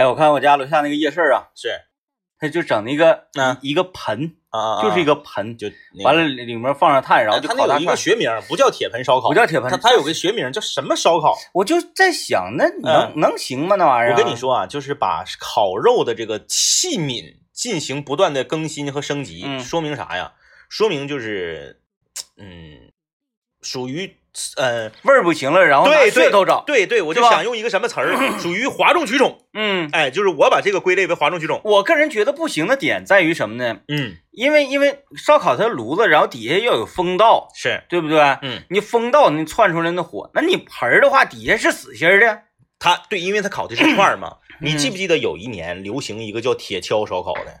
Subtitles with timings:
[0.00, 1.68] 哎，我看我家楼下那个夜市啊，是
[2.38, 5.70] 他就整那个嗯一个盆，啊就是一个个盆，就
[6.02, 7.94] 完了里面放上炭，然后就它那有一个。
[7.94, 11.36] 学名，不叫铁盆烧烤，不叫铁盆它它有个学名叫什么烧烤？
[11.52, 13.76] 我就在想，那能、能行吗？
[13.76, 14.12] 那玩意儿？
[14.12, 20.32] 我跟你，说啊，就是把烤肉的这个器皿进行不断的更新和升级，嗯说明啥呀？
[20.70, 21.82] 说明就是，
[22.38, 22.90] 嗯，
[23.60, 24.16] 属于
[24.56, 26.62] 呃，味儿不行了，然后拿对对噱头找。
[26.66, 29.38] 对对，我就想用一个什么词儿， 属于哗众取宠。
[29.54, 31.60] 嗯，哎，就是我把这个归类为哗众取宠。
[31.64, 33.80] 我个人觉得不行的点在于什么呢？
[33.88, 38.20] 嗯，因为因为烧烤它炉子，然后底下要有风道，是，对不对？
[38.42, 42.42] 嗯，你风道你窜出来那火，那你盆儿的话底下是死心儿的。
[42.78, 44.36] 它对，因为它烤的是串儿嘛。
[44.62, 47.60] 你嗯记不记得有一年流行一个叫铁锹烧烤的？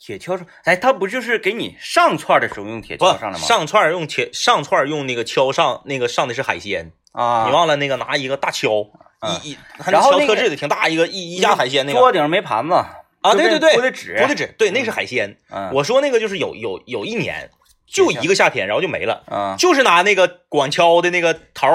[0.00, 3.44] 铁锹上，哎，它不就是给你上串的时候用铁锹上的吗？
[3.44, 6.90] 上串用铁上串用那个锹上，那个上的是海鲜。
[7.12, 12.74] 啊，你忘了那个拿一个大锹，嗯一一，然后那个特制的挺大一个一一架海鲜那个桌顶上没盘子
[13.20, 15.36] 啊，对对对，铺的纸铺的纸，对，那是海鲜。
[15.50, 17.50] 嗯，我说那个就是有有有一年，
[17.86, 21.66] 就一个夏天，然后就没了，嗯就是拿那个管锹的那个头，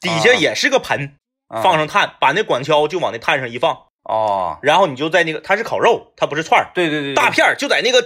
[0.00, 1.14] 底下啊也是个盆，
[1.54, 7.14] 嗯放上炭，把那管锹就往那炭上一放，哦，然后你就在那个它是烤肉，它不是串儿，对对对，对。
[7.14, 8.02] 大，片儿就在那个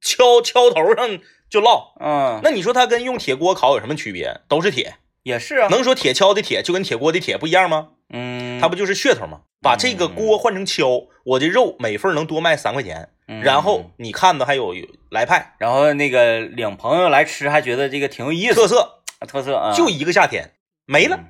[0.00, 1.18] 敲敲头上
[1.50, 1.92] 就烙。
[2.00, 4.40] 嗯，那你说它跟用铁锅烤有什么区别？
[4.48, 7.88] 都是铁，也是啊，能说铁锹的铁就跟铁锅的铁不一样吗？
[8.12, 9.40] 嗯，它不就是噱头吗？
[9.62, 13.42] 把这个锅换成锹，我的肉每份能多卖三块钱，嗯。
[13.42, 15.54] 然后你看的还有有来派。
[15.58, 20.52] 然后那个领朋友来吃，还觉得这个挺有意思，特色，特色啊，就一个夏天
[20.86, 21.16] 没了。
[21.16, 21.26] 嗯。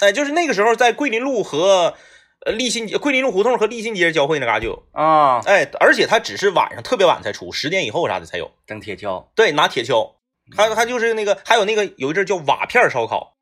[0.00, 1.94] 哎，就是那个时候在桂林路和
[2.44, 4.86] 呃立新街、桂林路胡同和立新街交汇那嘎就有。
[4.92, 8.50] 啊，哎，而且它只是晚上特别晚才出，十点以后啥的才有。
[8.66, 10.14] 整铁锹，对，拿铁锹，
[10.56, 13.36] 它它就是那个，还有那个有一阵叫瓦片烧烤，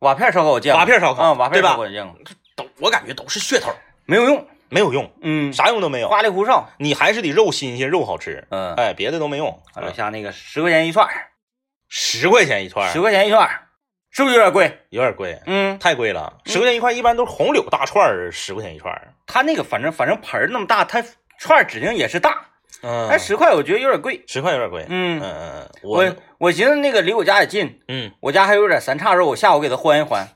[0.00, 2.16] 瓦片烧烤我见过，瓦片烧烤啊，瓦片烧烤我见过，
[2.56, 3.70] 都我感觉都是噱头，
[4.06, 6.08] 没有用，没有用，嗯，啥用都没有。
[6.08, 8.46] 花里胡哨，你还是得肉新鲜，肉好吃。
[8.50, 9.62] 嗯，哎，别的都没用。
[9.74, 11.32] 我楼下那个十块钱一串儿，
[11.88, 13.68] 十块钱一串儿，十块钱一串儿，
[14.10, 14.78] 是不是有点贵？
[14.90, 16.32] 有点贵，嗯，太贵了。
[16.44, 19.14] 十块钱一块，一般都是红柳大串儿，十块钱一串儿。
[19.26, 21.02] 他那个反正反正盆儿那么大，他
[21.38, 22.36] 串儿指定也是大，
[22.82, 24.22] 嗯，但十块我觉得有点贵。
[24.26, 24.84] 十块有点贵。
[24.88, 30.26] 嗯嗯，嗯嗯，我我我寻思那个离我家也近，嗯我家还有点三叉肉，我下午给他换一换，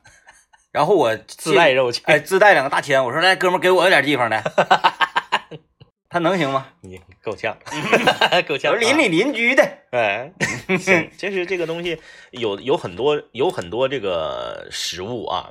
[0.70, 4.42] 然后我自带肉去，哎自带两个大签，我说来哥们儿给我点地方来，
[6.14, 6.68] 他能行吗？
[6.80, 7.58] 你够呛，
[8.46, 8.70] 够我呛。
[8.70, 10.30] 说邻里邻居的，哎，
[10.78, 15.50] 行， 就是这个东西有有很多有很多这个食物啊，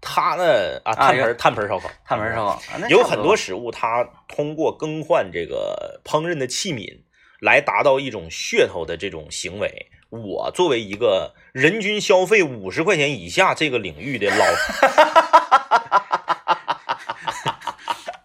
[0.00, 2.58] 它呢啊炭盆儿炭盆烧烤，炭盆烧烤，
[2.88, 7.00] 有很多食物它通过更换这个烹饪的器皿
[7.42, 9.90] 来达到一种噱头的这种行为。
[10.08, 14.46] 我作为一个人均消费五十块钱以下这个领域的老，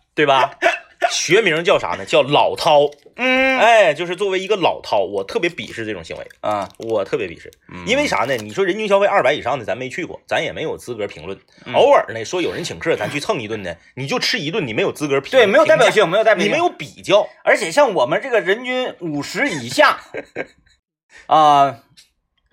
[0.16, 0.58] 对吧？
[1.14, 2.06] 学名叫啥呢？
[2.06, 2.92] 叫老饕。
[3.16, 7.52] 嗯哎，就是作为一个老饕，我特别鄙视这种行为，啊，我特别鄙视。
[7.72, 8.36] 嗯因为啥呢？
[8.38, 11.38] 你说人均消费二百以上的，咱没去过，咱也没有资格评论。
[11.66, 17.28] 嗯偶尔呢，说有人请客，咱去蹭一顿呢，你就吃一顿，你没有资格评，对，没有代表，性，没有代表性，你没有比较。
[17.44, 20.00] 而且像我们这个人均五十以下，
[21.28, 21.84] 啊、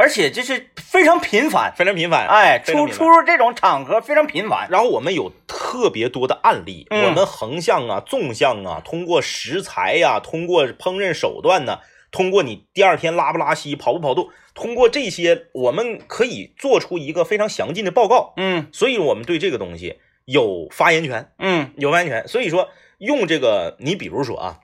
[0.00, 4.66] 而且这是非常频繁，非常频繁，哎，出出入这种场合非常频繁。
[4.71, 11.81] 然后我们有特别多的案例，嗯我们横向啊、纵向啊，通过食材呀、通过烹饪手段呢，
[12.11, 18.32] 通过你第二天拉不拉稀、跑不跑肚，通过这些，我们可以做出一个非常详尽的报告。
[18.38, 22.27] 嗯所以我们对这个东西有发言权，嗯有发言权。
[22.27, 24.61] 所以说，用这个，你比如说啊，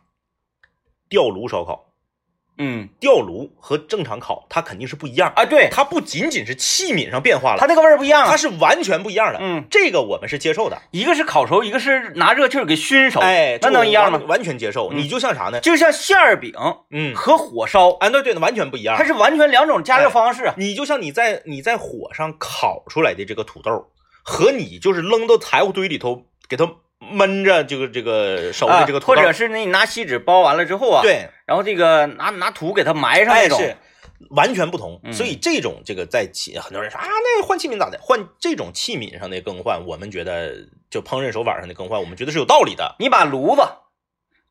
[1.10, 1.85] 吊炉烧烤，
[2.58, 8.30] 嗯吊炉和正常烤它肯定是不一样，啊，对，它不仅仅是器皿上变化了，它那个味儿不一样啊。
[8.30, 9.38] 它是完全不一样的。
[9.42, 10.80] 嗯，这个我们是接受的。
[10.92, 14.42] 一个是烤熟，一个是拿热气儿给熏熟，哎，那能一样吗完？
[14.42, 14.90] 全接受。
[14.92, 15.60] 嗯你就像啥呢？
[15.60, 16.52] 就像馅儿饼
[16.90, 19.04] 嗯，和火烧，哎，对对，完全不一样它。
[19.04, 20.54] 是完全两种加热方式啊。
[20.56, 23.88] 你就像你在你在火上烤出来的这个土豆，
[24.22, 26.64] 和你就是扔到柴火堆里头给它
[27.14, 33.76] 焖着这个这个熟的这个或者是你拿锡纸包完了之后啊，，对，然后这个拿拿土给它埋上那种，
[34.30, 35.00] 完全不同。
[35.04, 37.98] 嗯所以这种这个在器很多人说啊，那换器皿咋的？
[38.00, 42.96] 换这种器皿上的更换，我们觉得就烹饪手法上的更换，我们觉得是有道理的。
[42.98, 43.62] 你把炉子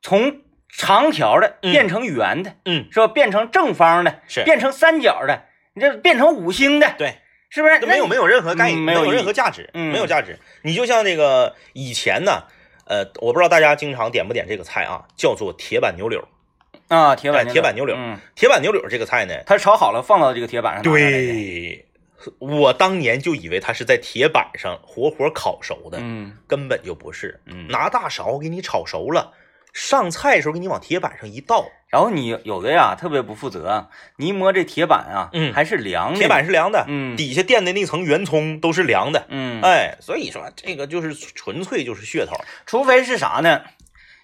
[0.01, 3.07] 从长条的嗯变成圆的，嗯，是吧？
[3.07, 5.43] 变成正方的，是变成三角的，
[5.73, 7.19] 你这变成五星的，对，
[7.49, 7.79] 是不是？
[7.85, 10.37] 没有没有，任何概念，没有任何价值，嗯没有价值。
[10.61, 12.43] 你就像那个以前呢，
[12.85, 16.27] 呃，我不知道大家经常点不点这个菜啊，叫做铁板牛柳。
[16.87, 21.83] 啊，铁板哎铁板牛柳嗯，铁板牛柳这个菜呢，它炒好了放到这个铁板上，，对，
[22.37, 27.41] 我当年就以为它是在铁板上活活烤熟的，嗯根本就不是。
[27.47, 29.33] 嗯，拿大勺给你炒熟了，
[29.73, 33.87] 上菜的时候给你往铁板上一倒，然后你有的呀特别不负责，
[34.17, 39.27] 你一摸这铁板啊，嗯还是凉的，铁板是凉的，嗯底下垫的那层圆葱都是凉的。
[39.29, 42.35] 嗯，哎，所以说这个就是纯粹就是噱头。
[42.65, 43.61] 除非是啥呢？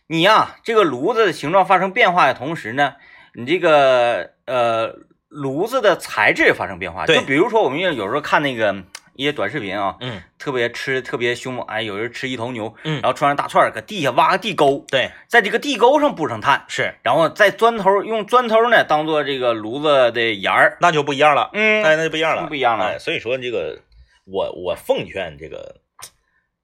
[0.07, 2.95] 你呀，这个炉子的形状发生变化的同时呢，
[3.35, 4.94] 你这个呃
[5.29, 7.06] 炉子的材质也发生变化。
[7.06, 8.83] 就比如说我们有时候看那个
[9.16, 10.22] 一些短视频啊，嗯。
[10.38, 13.02] 特别吃特别凶猛，哎，有人吃一头牛，嗯。
[13.02, 20.78] 然后穿上大串儿，搁地下挖个地沟，对，在这个地沟上布上炭，是，然后在砖头用砖头呢当做这个炉子的沿儿。
[20.81, 21.50] 那就不一样了。
[21.54, 22.86] 嗯，哎，那就不一样了，不一样了。
[22.86, 23.80] 哎，所以说这个，
[24.25, 25.81] 我我奉劝这个，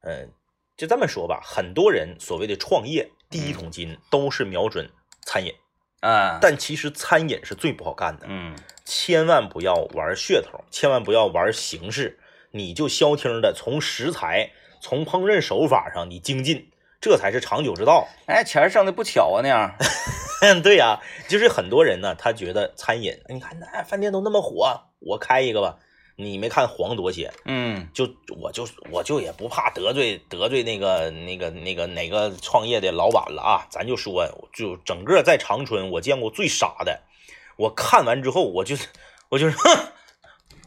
[0.02, 0.32] 嗯、
[0.76, 4.90] 就这么说吧，很多人所谓的创业第一桶金都是瞄准
[5.22, 5.54] 餐饮，
[6.02, 8.56] 啊，但其实餐饮是最不好干的，嗯。
[8.90, 12.18] 千万不要玩噱头，千万不要玩形式，
[12.58, 14.52] 你就消停的从食材、
[14.82, 18.08] 从烹饪手法上你精进，这才是长久之道。
[18.26, 19.76] 哎，钱儿挣的不巧啊那样。
[20.64, 25.78] 对呀、就是很多人呢，他觉得餐饮，你看那饭店都那么火，我开一个吧。
[26.20, 28.10] 你没看黄多些，嗯就
[28.42, 37.02] 我就我就也不怕得罪得罪那个那个那个哪个创业的老板了啊，咱就说，就整个在长春我见过最傻的，
[37.56, 38.76] 我看完之后我就
[39.30, 39.48] 我就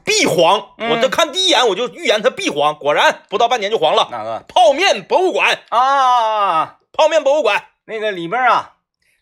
[0.04, 4.08] 必黄，嗯我这看第一眼我就预言它必黄，果然不到半年就黄了。
[4.10, 6.78] 哪个泡面博物馆，啊？
[6.92, 8.74] 泡面博物馆那个里面啊，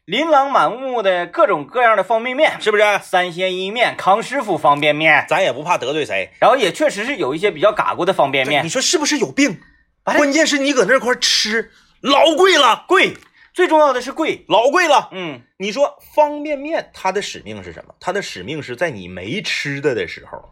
[0.04, 2.82] 琳琅满目的各种各样的方便面，是不是？
[3.02, 9.60] 三鲜伊面、康师傅方便面，咱也不怕得罪谁，然后也确实是有一些比较嘎咕的方便面你，说是不是有病？
[10.04, 11.70] 哎关键是你搁那块吃，
[12.00, 13.14] 老贵了，贵，
[13.52, 14.46] 最重要的是贵。
[14.48, 15.10] 老贵了。
[15.12, 17.94] 嗯你说方便面它的使命是什么？
[18.00, 20.48] 它的使命是在你没吃的的时候，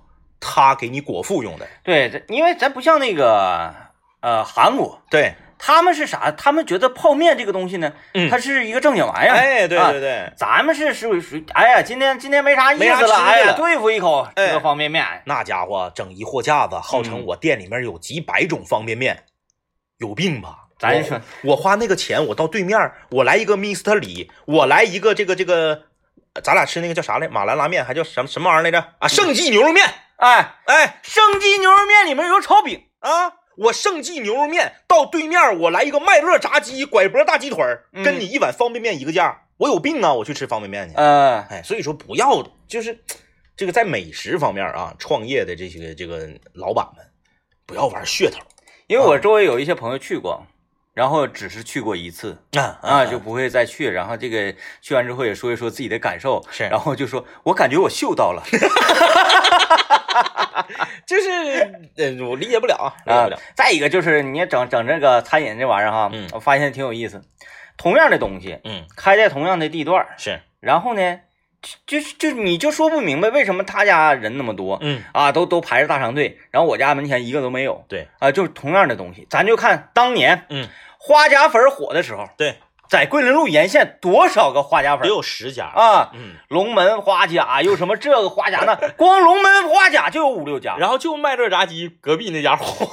[0.49, 1.67] 它给你果腹用的。
[1.83, 3.75] 对，这因为咱不像那个
[4.21, 6.31] 呃韩国，对，他们是啥？
[6.31, 9.35] 他们觉得泡面这个东西呢，嗯它是一个正经玩意儿。
[9.35, 19.25] 哎，对啊对对，咱们是属于属于，哎呀，今天今天没啥意思哎呀，了对付一口哎吃个方便面，那家伙整一货架子，号称嗯我店里面有几百种方便面，
[19.99, 20.61] 有病吧？
[20.79, 22.79] 我咱说我花那个钱，我到对面，
[23.11, 25.85] 我来一个 Mr 李，我来一个这个这个，
[26.45, 27.27] 咱俩吃那个叫啥来？
[27.29, 28.87] 马兰拉面，还叫什么什么玩意儿来着？
[28.99, 29.83] 啊，盛记牛肉面。
[30.17, 31.01] 哎，哎。
[31.03, 37.65] 生鸡牛肉面里面有炒饼，啊，我盛记牛肉面到对面，我来一个麦乐炸鸡、拐脖大鸡腿
[38.05, 40.13] 跟你一碗方便面一个价，我有病啊！
[40.13, 40.95] 我去吃方便面去。
[40.97, 43.03] 嗯，哎，所以说不要就是
[43.57, 47.07] 这个在美食方面啊，创业的这些这个老板们
[47.65, 48.39] 不要玩噱头。
[48.87, 50.47] 因为我周围有一些朋友去过，
[50.93, 53.91] 然后只是去过一次啊啊，就不会再去。
[53.91, 56.65] 然后这个去完之后也说一说自己的感受，是。
[56.65, 58.43] 然后就说我感觉我嗅到了
[61.07, 61.31] 就是
[61.97, 63.39] 呃，我理解不了啊，理解啊不了。。
[63.55, 67.23] 再一个就是你整整这个餐饮这玩意儿哈，嗯我发现挺有意思。
[67.77, 71.21] 同样的东西嗯，开在同样的地段，是，然后呢，
[71.87, 77.85] 就就就你就说不明白为什么他家人那么多，嗯啊，都都排着大长队，然后我家门前一个都没有。
[77.89, 80.67] 对啊，就是同样的东西，咱就看当年嗯
[80.99, 82.57] 花甲粉火的时候，对，
[82.89, 85.67] 在桂林路沿线多少个花甲得粉有十家。
[85.67, 86.11] 啊？
[86.15, 90.77] 嗯，龙门花甲又什么这个花甲那，光龙门花甲就有五六家。
[90.79, 92.89] 然后就麦乐炸鸡隔壁那家火。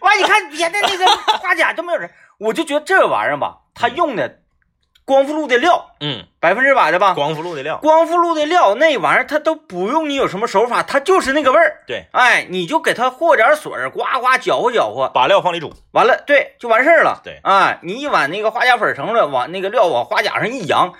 [0.00, 1.06] 完， 你看别的那个
[1.38, 4.40] 花甲都没有人，我就觉得这玩意儿吧，他用的
[5.06, 7.78] 光复路的料嗯，百分之百的吧，光复路的料。
[7.78, 11.84] 光复路的料那玩意儿，它都不用你有什么手法，它就是那个味儿。
[11.86, 15.72] 对，哎，你就给它和点水儿，呱呱搅和搅和，把料放里煮。
[15.92, 17.20] 完了，对，就完事儿了。
[17.22, 20.92] 对啊，你一碗那个花甲粉盛出来，往那个料往花甲上一扬，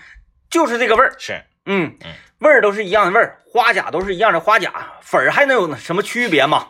[0.49, 1.13] 就是这个味儿。
[1.19, 4.73] 是，嗯嗯，味儿都是一样的味儿，花甲都是一样的花甲，
[5.03, 6.69] 粉儿还能有什么区别吗？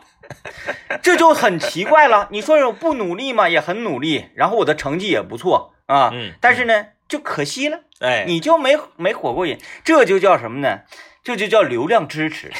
[1.03, 2.27] 这就很奇怪了。
[2.31, 3.47] 你说我不努力吗？
[3.47, 7.81] 也很努力，然后我的成绩也不错啊，嗯但是呢，就可惜了。
[7.99, 10.81] 哎，你就没没火过瘾，这就叫什么呢？
[11.23, 12.51] 这就叫流量支持，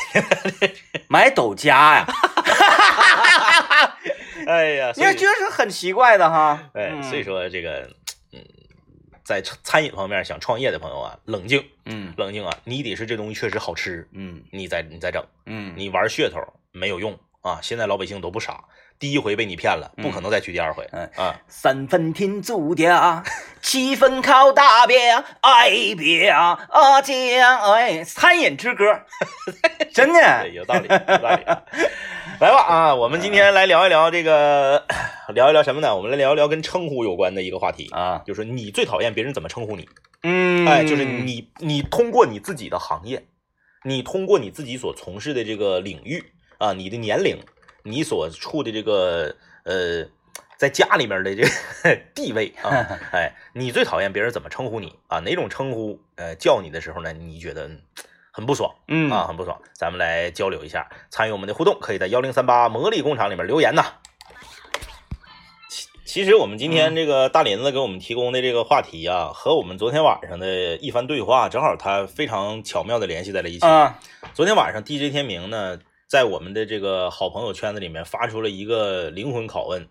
[1.07, 2.05] 买抖加呀，
[4.45, 6.69] 哎呀，你看这是很奇怪的哈。
[6.73, 7.03] 哎，嗯。
[7.03, 7.89] 所以说这个，
[8.33, 8.43] 嗯，
[9.23, 12.13] 在餐餐饮方面想创业的朋友啊，冷静，嗯。
[12.17, 14.43] 冷静啊，你得是这东西确实好吃，嗯。
[14.51, 16.41] 你再你再整，嗯，你玩噱头
[16.73, 17.59] 没有用啊！
[17.61, 18.65] 现在老百姓都不傻，
[18.99, 20.87] 第一回被你骗了，不可能再去第二回。
[20.91, 22.91] 嗯啊，三分天注定，
[23.61, 24.97] 七分靠打拼，
[25.41, 26.67] 爱拼啊
[27.03, 28.85] 将哎，餐饮之歌，
[29.93, 31.43] 真的，有道理，有道理。
[32.39, 34.85] 来吧啊，我们今天来聊一聊这个，
[35.33, 35.95] 聊一聊什么呢？
[35.95, 39.87] 我们来聊一聊跟称呼有关的一个话题，啊，就是你最讨厌别人怎么称呼你。
[40.23, 43.25] 嗯，哎，就是你，你通过你自己的行业，
[43.83, 46.23] 你通过你自己所从事的这个领域
[46.57, 47.37] 啊，你的年龄，
[47.87, 50.05] 你所处的这个呃，
[50.57, 51.49] 在家里面的这个
[52.13, 52.69] 地位啊，
[53.13, 55.19] 哎，你最讨厌别人怎么称呼你啊？
[55.19, 57.13] 哪种称呼呃叫你的时候呢？
[57.13, 57.69] 你觉得
[58.31, 59.59] 很不爽嗯啊，很不爽。
[59.73, 63.83] 咱们来交流一下，参与我们的互动，可以在幺零三八魔力工厂里面留言呐。
[65.69, 73.65] 其其实我们今天这个大林子给我们提供的这个话题啊，和我们昨天晚上的一番对话，正好他非常巧妙的联系在了一起。
[73.65, 73.99] 啊，
[74.33, 79.87] 昨天晚上，DJ 天明呢，在我们的这个好朋友圈子里面发出了一个灵魂拷问，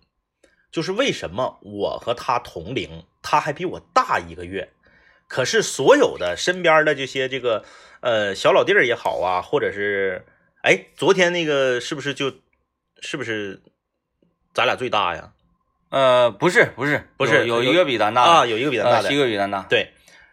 [0.72, 4.72] 就是为什么我和他同龄，他还比我大一个月，
[5.28, 7.64] 可是所有的身边的这些这个
[8.00, 10.24] 呃小老弟儿也好啊，或者是
[10.62, 12.32] 哎，昨天那个是不是就
[13.02, 13.62] 是不是
[14.54, 15.32] 咱俩最大呀？
[15.90, 19.92] 呃，不是不是不是有有一个比咱大的啊，有一个比咱大七，个比咱大，对，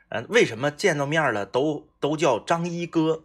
[0.09, 3.23] 嗯、为什么见到面了都都叫张一哥，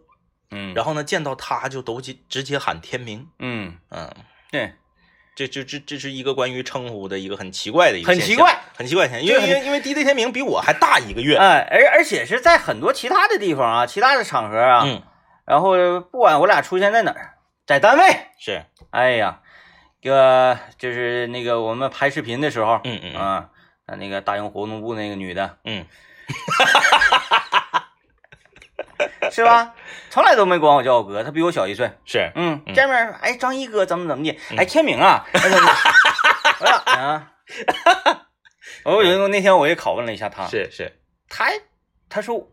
[0.51, 4.13] 嗯，然后呢见到他就都直直接喊天明，嗯，嗯。
[4.51, 4.73] 对，
[5.35, 15.03] 这这这这是一个关于称呼的一个很奇怪的一个很奇怪，很奇怪的现象，因为因为因为 DJ 天明比我还大一个月，哎，而而且是在很多其他的地方啊，其他的场合啊，嗯，
[15.45, 17.35] 然后不管我俩出现在哪儿，
[17.67, 19.41] 在单位，是，哎呀，
[20.01, 23.21] 这个就是那个我们拍视频的时候，嗯嗯嗯。
[23.21, 23.49] 啊，
[23.97, 25.83] 那个大英活动部那个女的，嗯，
[29.31, 29.73] 是吧？
[30.09, 31.91] 从来都没管我叫我哥，他比我小一岁。
[32.05, 32.73] 是，嗯，嗯。
[32.73, 35.25] 见面儿哎，张一哥怎么怎么的，哎，天明啊，
[36.85, 37.31] 啊，
[38.85, 41.51] 我有那天我也拷问了一下他，是是，他
[42.09, 42.51] 他说，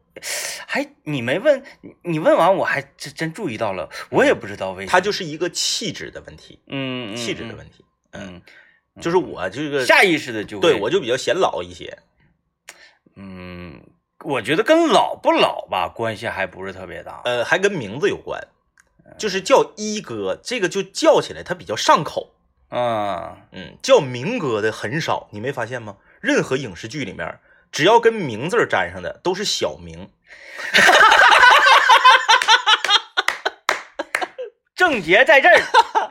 [0.66, 8.42] 还你没问，你你问完我还真真注意到了，我也不知道为什么，他就是一个气质的问题，嗯嗯气质的问题，嗯，
[9.00, 11.98] 就是我这个，下意识的就对我就比较显老一些，
[13.16, 13.80] 嗯，
[14.24, 18.40] 我觉得跟老不老吧关系还不是特别大，呃，还跟名字有关，
[19.18, 22.32] 就是叫一哥，这个就叫起来他比较上口，
[22.70, 25.96] 嗯嗯，叫明哥的很少，你没发现吗？
[26.20, 27.38] 任何影视剧里面，
[27.70, 30.10] 只要跟名字沾上的都是小明，
[34.74, 35.60] 症结在这儿，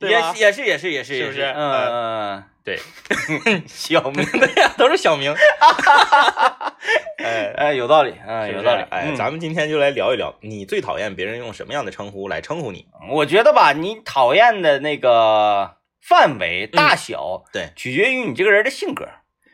[0.00, 0.32] 对吧？
[0.34, 2.34] 也也是也是也是也是不是嗯嗯。
[2.36, 2.78] 嗯，对，
[3.68, 5.32] 小明， 对呀，都是小明。
[7.22, 9.16] 哎，哎，有道理，啊，是不是有道理，哎，嗯。
[9.16, 12.86] 咱们今天就来聊一聊，你最讨厌别人用什么样的称呼来称呼你？
[13.10, 16.76] 我觉得吧，你讨厌的那个范围嗯。
[16.76, 19.06] 大小，对，取决于你这个人的性格。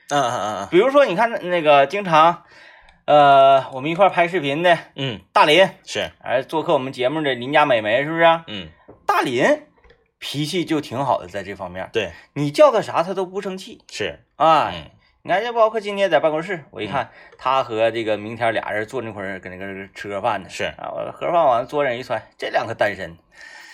[0.09, 2.45] 嗯嗯嗯比如说，你看那个经常，
[3.07, 8.45] 呃，我们一块拍视频的嗯，大林，是，哎，做客我们节目的邻家美眉，是不是啊？
[8.47, 8.69] 嗯，
[9.05, 9.45] 大林
[10.19, 13.83] 脾气就挺好的，在这方面，对，你叫他啥他都不生气。
[13.91, 14.71] 是，啊。
[14.73, 14.91] 嗯
[15.23, 20.67] 你看，就包括今天在办公室，我一看他和这个明天俩人坐那块儿搁那个吃个饭呢，是。
[20.79, 23.19] 啊，我盒饭完了桌上一揣，这两个单身，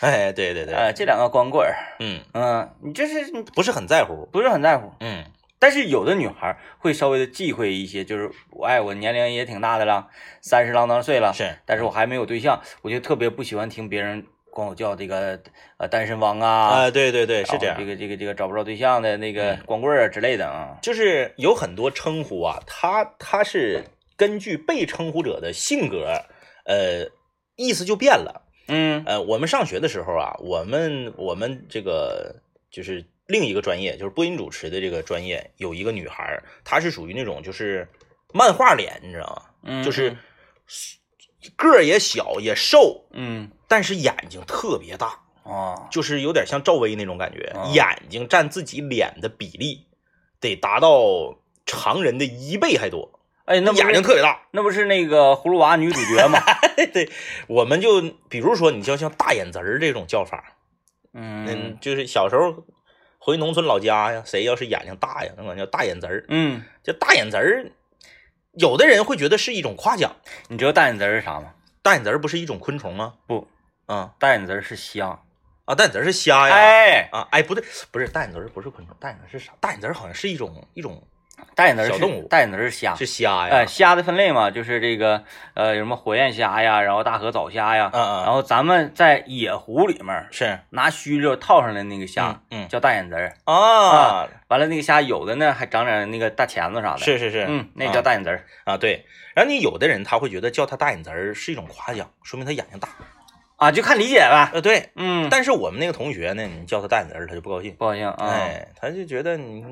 [0.00, 5.26] 哎，对对对，呃，这两个光棍儿，嗯，嗯，你这是不是很在乎，不是很在乎，嗯。
[5.58, 10.08] 但是有的女孩会稍微的忌讳一些，就是我哎，我年龄也挺大的了，
[10.40, 15.40] 三十郎当岁了，是，但是我还没有对象，我就特别不喜欢听别人管我叫这个
[15.78, 23.82] 呃单身汪啊，啊，对对对，是这样这，个这个这个找不着对象的那个嗯光棍儿啊之类的啊，就是有很多称呼啊，它它是
[24.16, 26.22] 根据被称呼者的性格，
[26.66, 27.08] 呃，
[27.56, 28.42] 意思就变了。
[28.68, 32.36] 嗯呃，我们上学的时候啊，我们我们这个
[32.70, 37.88] 就是另一个专业，就是播音主持的这个专业，有一个女孩，她是属于那种就是
[38.34, 39.42] 漫画脸，你知道吗？
[39.64, 40.16] 嗯，就是
[41.56, 49.86] 个儿也小也瘦，嗯但是眼睛特别大，啊，就是有点像赵薇那种感觉，啊眼睛占自己脸的比例
[50.40, 54.42] 得达到常人的一倍还多，哎，那眼睛特别大。
[54.50, 56.38] 那不是那个葫芦娃女主角吗？
[56.92, 57.10] 对，
[57.46, 60.52] 我们就比如说你叫像大眼子儿这种叫法，
[61.14, 62.66] 嗯嗯，就是小时候
[63.16, 66.26] 回农村老家呀，谁要是眼睛大呀，那管叫大眼子儿。
[66.28, 67.72] 嗯，这大眼子儿，
[68.52, 70.14] 有的人会觉得是一种夸奖。
[70.48, 71.54] 你知道大眼子儿是啥吗？
[71.80, 73.14] 大眼子儿不是一种昆虫吗？
[73.26, 73.48] 不，
[73.92, 75.18] 啊大眼子是虾。
[75.64, 76.54] 啊，大眼子是虾呀。
[76.54, 79.52] 哎，啊，哎，不对，不是大眼子不是昆虫，大眼子是啥？
[79.60, 81.00] 大眼子好像是一种一种
[81.54, 82.96] 大眼子小动物大眼子是虾。
[82.96, 83.54] 是虾呀。
[83.54, 85.22] 哎，虾的分类嘛，就是这个
[85.54, 93.32] 呃，有什么火焰虾呀，然后大河藻虾呀，嗯嗯然后咱们在野湖里面是拿须溜套上的那个虾，嗯嗯叫大眼子儿。
[93.44, 99.06] 啊，完了，那个虾有的呢还长点那个大钳子啥的，是是是，嗯，那叫大眼子儿啊，对。
[99.34, 102.88] 然后你有的人他会觉得叫他大眼子儿是一种夸奖，说明他眼睛大。
[103.62, 104.50] 啊，就看理解吧。
[104.52, 104.90] 呃，对。
[104.96, 107.72] 嗯，但是我们那个同学呢，你叫他大眼子儿，他就不高兴。
[107.74, 108.16] 不高兴啊。
[108.28, 109.64] 哎，他就觉得你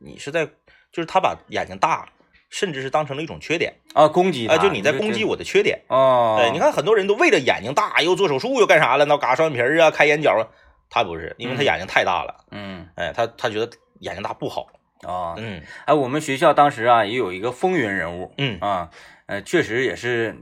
[0.00, 2.08] 你是在，就是他把眼睛大
[2.48, 3.74] 甚至是当成了一种缺点。
[3.94, 5.80] 啊，攻击啊、他，就你在攻击我我的缺点。
[5.88, 10.46] 哦，对，你看很多人都为了眼睛大，又做手术又干啥了，那嘎双眼皮儿啊，开眼角啊，
[10.88, 11.64] 他不是，因为他嗯。
[11.64, 12.86] 眼睛太大了，嗯。
[12.94, 13.68] 哎，他他觉得
[14.00, 14.66] 眼睛大不好，
[15.02, 15.62] 啊，嗯。
[15.84, 18.32] 哎，我们学校当时啊也有一个风云人物。
[18.38, 18.58] 嗯。
[18.60, 18.90] 啊，
[19.26, 20.36] 呃，确实也是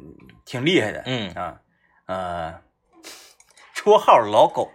[0.44, 1.02] 挺厉害的。
[1.06, 1.56] 嗯，啊，
[2.08, 2.60] 呃，
[3.74, 4.70] 绰号老狗。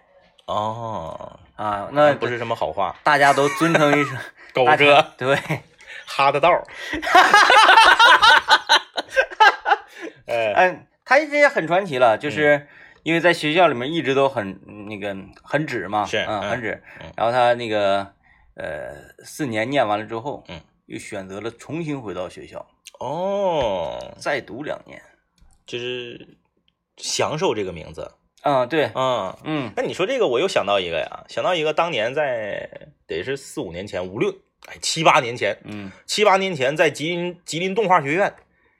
[0.45, 4.17] 哦，啊，那不是什么好话，大家都尊称一声
[4.53, 5.13] 狗哥。
[5.17, 5.35] 对，
[6.05, 6.63] 哈的道儿，
[10.27, 12.67] 哎，嗯，他这也很传奇了，就是
[13.03, 17.11] 因为在学校里面一直都很嗯那个很指嘛，是嗯，嗯很指嗯。
[17.15, 18.05] 然后他那个
[18.55, 22.65] 呃四年念完了之后，嗯，又选择了重新回到学校
[22.99, 25.01] 哦，再读两年。
[25.65, 26.37] 就是
[26.97, 29.35] 享受这个名字，啊，对，嗯。
[29.43, 32.69] 嗯那你说这个，我又想到一个呀，想到一个当年在
[33.07, 34.31] 得是四五年前，五六
[34.67, 38.33] 哎七八年前，嗯七八年前在吉林吉林动画学院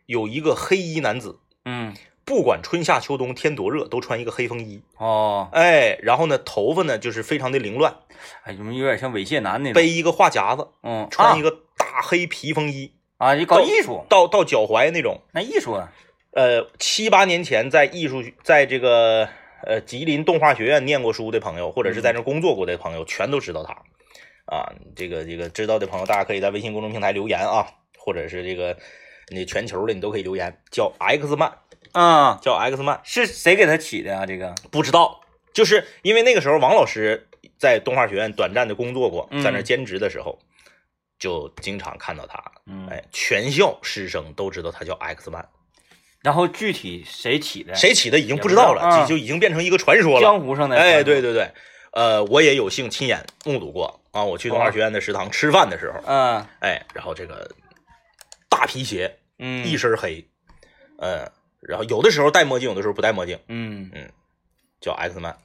[0.06, 1.94] 有一个黑衣男子，嗯，
[2.24, 7.96] 不管春夏秋冬天多热，都穿一个黑风衣，哦，哎，然后呢头发呢就是非常的凌乱，
[8.44, 9.82] 哎，怎么有点像猥亵男那种？
[9.82, 15.22] 背一个话夹子，嗯，穿一个个大黑皮风衣，啊，你搞艺术，到到脚踝那种。
[15.34, 15.92] 那艺术啊，
[16.36, 19.30] 呃，七八年前在艺术在这个
[19.66, 23.74] 呃吉林动画学院念过书的朋友，或者是在那工作过的朋友，全都知道他。
[24.46, 27.66] 啊，这个这个知道的朋友，大家可以在微信公众平台留言啊，
[27.98, 28.78] 或者是这个
[29.30, 31.60] 你全球的你都可以留言，叫 X 曼，
[31.94, 34.26] 啊，叫 X 曼，是谁给他起的啊？
[34.26, 35.22] 这个，不知道，
[35.54, 40.38] 就是因为那个时候王老师在动画学院短暂的工作过，在那嗯兼职的时候，
[41.18, 45.48] 就经常看到他，嗯，哎，全校师生都知道他叫 X 曼，
[46.24, 47.76] 然后具体谁起的？
[47.76, 50.22] 谁起的已经不知道了，就就已经变成一个传说了。
[50.22, 50.76] 江湖上的？
[50.76, 51.52] 哎，对，对对，
[51.92, 54.24] 呃，我也有幸亲眼目睹过啊。
[54.24, 57.52] 我去东二学院的食堂吃饭的时候，嗯哎，然后这个
[58.50, 60.26] 大皮鞋，嗯，一身黑，
[61.00, 63.92] 嗯，然后有的时候戴墨镜，有的时候不戴墨镜，嗯
[64.80, 65.36] 叫 X 曼。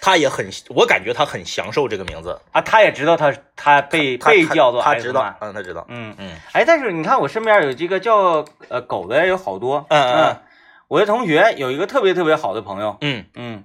[0.00, 6.36] 他也很，我感觉他很享受这个名字，啊，他也知道他他被被叫做他知道，嗯，他知道，嗯，嗯。
[6.52, 10.42] 哎，但是你看我身边有这个叫呃狗的有好多，嗯嗯嗯。
[10.88, 13.64] 我的同学有一个特别特别好的朋友，嗯，嗯，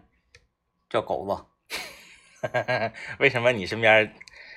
[0.89, 2.49] 叫狗子，
[3.19, 4.13] 为什么你身边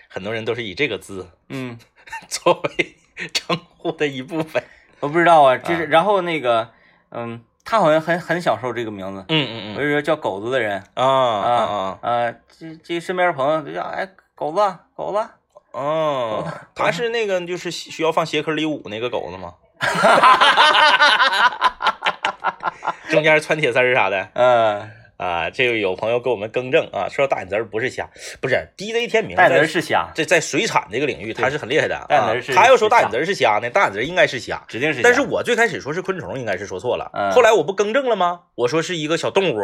[0.09, 1.79] 很多人都是以这个字嗯，
[2.29, 2.97] 作为
[3.33, 4.63] 称呼的一部分？
[5.01, 6.71] 我不知道啊，这是啊然后那个
[7.11, 9.75] 嗯，他好像很很享受这个名字，嗯嗯嗯。
[9.75, 10.83] 我就说叫狗子的人。
[10.95, 15.29] 啊啊啊这这身边的朋友就叫哎狗子狗子，
[15.73, 19.53] 哦，他是那个就是需要放鞋壳里舞那个狗子吗？
[23.11, 24.29] 中间穿铁丝儿啥的。
[24.35, 28.09] 嗯，啊，这个有朋友给我们更正啊，说大眼子儿不是虾，
[28.41, 32.55] 不是 DJ 天明大眼子是虾，这在水产这个领域他是很厉害的啊大眼子儿是。
[32.55, 34.63] 他要说大眼是子儿是虾呢，大眼子儿应该是虾。
[34.69, 37.11] 指定是，但是我最开始说是昆虫，应该是说错了。
[37.15, 38.43] 嗯后来我不更正了吗？
[38.55, 39.59] 我说是一个小动物，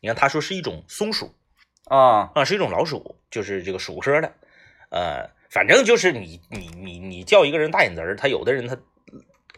[0.00, 1.34] 你看他说是一种松鼠
[1.88, 4.32] 啊，啊，是一种老鼠，就是这个鼠科的。
[4.90, 8.76] 呃，反正就是你你你你叫一个人大眼子儿，他有的人他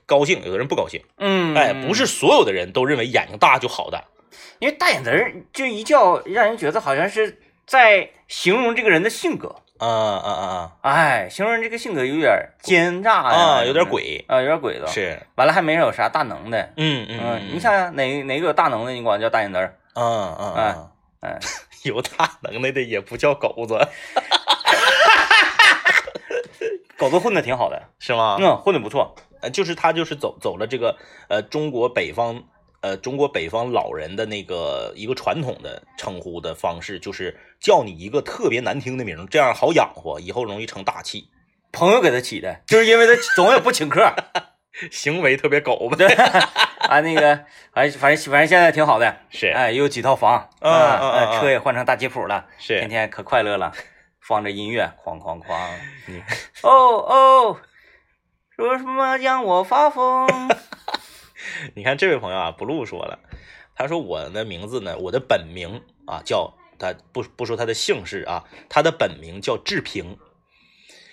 [0.06, 1.02] 高兴，有的人不高兴。
[1.18, 4.04] 嗯，哎，不是所有的人都认为眼睛大就好的。
[4.58, 14.24] 因为大眼子儿就一叫，让人觉得好像是在形容这个人的性格，啊啊啊哎，形容这个性格有点奸诈啊呀，啊，有点鬼。
[14.28, 16.72] 啊，有点鬼子。，是，完了还没有啥大能的。
[16.76, 19.76] 嗯嗯嗯，你想想哪哪个有大能的，你管叫大眼子儿？
[19.94, 20.88] 嗯嗯嗯，
[21.20, 21.38] 哎，
[21.84, 23.76] 有大能耐的也不叫狗子，
[26.96, 28.36] 狗子混的挺好的，是吗？
[28.38, 29.14] 嗯，混的不错。
[29.42, 32.42] 呃，就是他就是走走了这个呃中国北方
[32.80, 41.28] 呃中国北方老人的那个一个传统的称呼的方式，就是叫你一个特别难听的名，这样好养活，以后容易成大器，
[41.72, 44.12] 朋友给他起的，就是因为他总也不请客，
[44.90, 45.96] 行为特别狗吧？
[45.96, 46.06] 对
[46.88, 53.72] 啊，那个反正反正反正现在挺好的，是哎，有几套房，嗯啊嗯嗯哎车也换成大吉普了，是，天天可快乐了，
[54.20, 55.54] 放着音乐，哐哐哐
[56.08, 56.22] 嗯
[56.62, 57.56] 哦哦，
[58.56, 60.26] 说什么让我发疯？
[61.74, 63.18] 你看这位朋友啊，blue 说了，
[63.74, 70.18] 他说我的名字呢，我的本名啊叫他不不说他的姓氏啊，他的本名叫志平，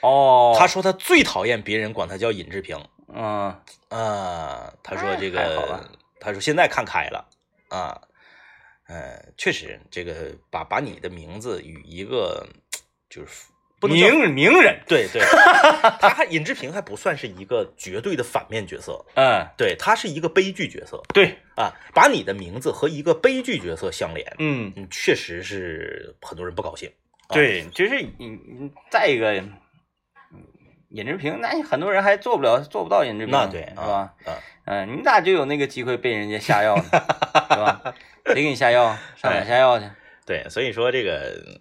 [0.02, 2.78] 哦，他说他最讨厌别人管他叫尹志平。
[3.14, 3.56] 嗯。
[3.90, 7.30] 啊，他说哎这个他说现在看开了
[7.70, 8.02] 啊，
[8.88, 12.46] 呃，确实，这个把把你的名字与一个
[13.10, 13.46] 就是
[13.80, 15.22] 不能名名人，对对，
[16.02, 26.90] 他还尹志平还不算是一个绝对的反面角色，嗯，对他是一个悲剧角色对，啊，把你的名字和一个悲剧角色相连，嗯，嗯，确实是很多人不高兴。
[27.28, 29.54] 啊对，就是你你再一个，嗯
[30.90, 34.14] 尹志平，那很多人还做不了，做不到尹志平，那对是吧？
[34.26, 36.84] 啊，嗯，你咋就有那个机会被人家下药呢？
[36.84, 37.94] 是吧？
[38.26, 38.98] 谁给你下药？
[39.18, 39.86] 上哪下药去？
[40.26, 41.60] 对，所以说这个嗯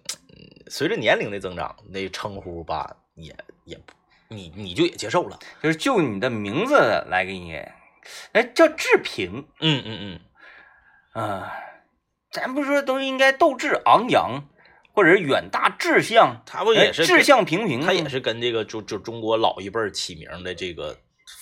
[0.69, 3.79] 随着年龄的增长，那称呼吧也也
[4.27, 5.39] 你你就也接受了。
[5.61, 6.75] 就是就你的名字
[7.07, 7.53] 来给你，
[8.33, 10.19] 哎，叫志平，嗯嗯
[11.13, 11.53] 嗯，啊，
[12.31, 14.43] 咱不是说都应该斗志昂扬，
[14.93, 20.97] 或者是远大志向，他不也是哎志向平平，他也是跟这个就就中国老一辈起名的这个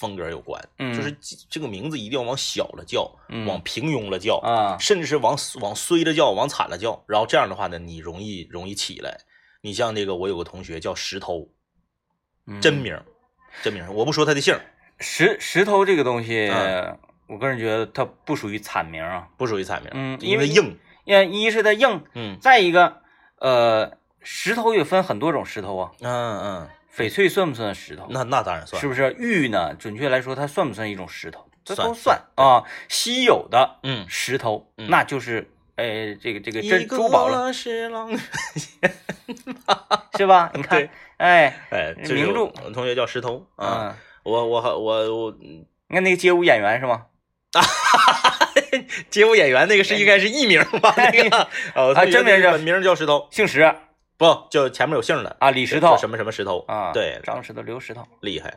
[0.05, 0.93] 风格有关，嗯。
[0.95, 9.17] 就是这这个名字一定要往小了叫，嗯往平庸了叫，啊，甚至是往往衰了叫，往惨了叫，然后这样的话呢，你容易容易起来。
[9.61, 11.49] 你像那个，我有个同学叫石头，
[12.45, 12.95] 嗯真名，
[13.63, 14.55] 真名，我不说他的姓，
[14.99, 22.37] 石石头这个东西，嗯我个人觉得它不属于惨名啊，不属于惨名，嗯因为因为硬，因为一是它硬，嗯。
[22.39, 23.01] 再一个，
[23.39, 28.07] 呃，石头也分很多种石头啊，嗯嗯，翡翠算不算石头？
[28.09, 29.13] 那那当然算，是不是？
[29.17, 29.73] 玉呢？
[29.75, 31.45] 准确来说，它算不算一种石头？
[31.63, 32.63] 这都算啊。
[32.87, 37.53] 稀有的嗯，石头，嗯那就是，哎，这个这个一珍珠宝了，个
[40.17, 40.51] 是吧？
[40.55, 47.07] 你看对，哎，哎，名著同学叫石头啊，嗯，我我我我你看那个街舞演员是吗？
[49.09, 50.93] 街舞演员那个是应该是艺名吧？
[50.97, 51.37] 那个
[51.73, 53.61] 啊，真名叫本名叫石头，姓石
[54.17, 55.97] 不就前面有姓的啊，李石头。
[55.97, 56.63] 什么什么石头。
[56.67, 58.07] 啊，对，张石头、刘石头。
[58.21, 58.53] 厉害，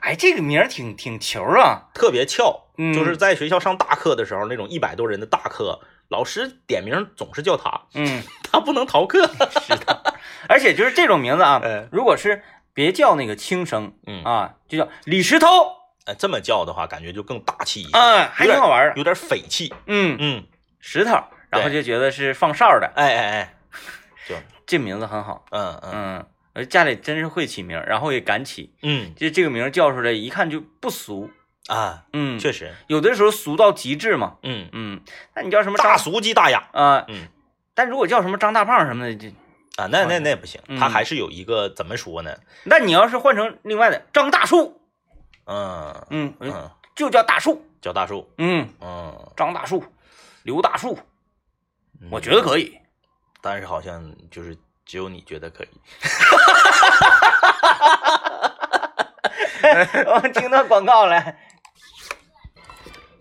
[0.00, 1.88] 哎，这个名儿挺挺球啊。
[1.94, 2.92] 特别翘，嗯。
[2.92, 9.26] 就是在学校上大课的时候，那种一百多人的大课，老师点名总是叫他，嗯， 他不能逃课。
[9.62, 9.94] 石头，
[10.48, 12.42] 而且就是这种名字啊哎，如果是
[12.74, 14.24] 别叫那个轻声嗯。
[14.24, 15.46] 啊，就叫李石头，
[16.06, 18.92] 哎，这么叫的话，感觉就更大气一些，啊，还挺好玩儿。
[18.96, 19.72] 有点匪气。
[19.86, 20.44] 嗯，嗯，
[20.80, 21.16] 石头，
[21.48, 23.55] 然后就觉得是放哨的，哎哎哎，就
[24.66, 25.44] 这名字很好。
[25.50, 26.26] 嗯嗯。
[26.68, 29.14] 家里真是会起名，然后也敢起，嗯。
[29.14, 31.30] 就这个名叫出来，一看就不俗。
[31.68, 34.36] 啊，嗯，确实，有的时候俗到极致嘛。
[34.42, 35.00] 嗯，嗯，
[35.34, 36.68] 那你叫什么大俗即大雅。
[36.72, 37.04] 啊？
[37.08, 37.26] 嗯，
[37.74, 39.28] 但如果叫什么张大胖什么的，就
[39.76, 40.78] 啊，那那那也不行，嗯。
[40.78, 42.36] 他还是有一个怎么说呢？
[42.64, 44.80] 那你要是换成另外的张大树，
[45.46, 46.06] 嗯。
[46.10, 47.62] 嗯，嗯，就叫大树。
[47.82, 49.84] 叫大树，嗯，嗯，张大树，
[50.42, 50.98] 刘大树，
[52.00, 52.08] 嗯。
[52.10, 52.78] 我觉得可以。
[53.46, 55.68] 但是好像就是只有你觉得可以。
[60.04, 61.14] 我们听到广告了。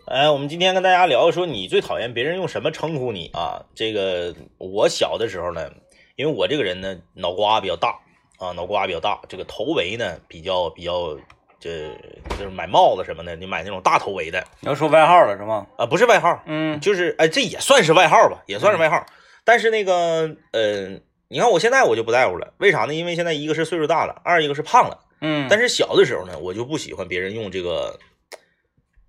[0.07, 3.63] 哎，我们今天跟大家聊说，你最讨厌别人用什么称呼你啊？
[3.75, 5.69] 这个我小的时候呢，
[6.15, 7.99] 因为我这个人呢脑瓜比较大
[8.39, 11.15] 啊，脑瓜比较大，这个头围呢比较比较，
[11.59, 11.89] 这
[12.31, 15.67] 就是买帽子什么的，你买那种大头围的你要说外号了是吗？
[15.77, 19.05] 啊，不是外号，嗯就是哎，这也算是外号吧，也算是外号。
[19.45, 22.93] 但是那个呃，你看我现在我就不在乎了，为啥呢？
[22.93, 25.05] 因为现在一个是岁数大了，二一个是胖了。
[25.21, 27.97] 嗯，但是小的时候呢，我就不喜欢别人用这个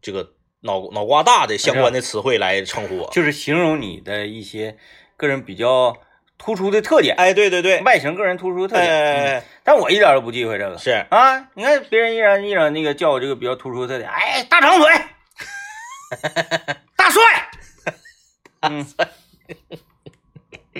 [0.00, 3.10] 这个脑脑瓜大的相关的词汇来称呼我。
[3.10, 4.76] 就是形容你的一些
[5.16, 5.96] 个人比较
[6.38, 8.94] 突出的特点，哎，对对对，外形个人突出的特哎点。
[8.94, 10.78] 嗯哎哎，但我一点都不忌讳这个。
[10.78, 11.04] 是。
[11.10, 14.88] 啊，你看别人依然依然那个叫我这个比较突出的特点，哎，大长腿，
[16.94, 17.22] 大帅，
[18.60, 18.86] 嗯，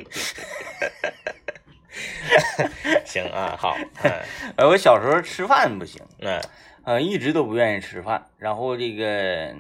[3.04, 3.76] 行啊，好，
[4.58, 6.40] 我小时候吃饭不行，嗯。
[6.84, 9.52] 呃，一直都不愿意吃饭，然后这个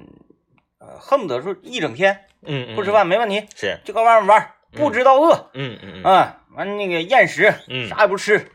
[0.78, 6.02] 呃，恨不得说一整天嗯，不吃饭没问题，是，就搁外面玩，不知道饿嗯嗯嗯。
[6.04, 7.88] 啊，完那个厌食，嗯。
[7.88, 8.48] 啥也不吃。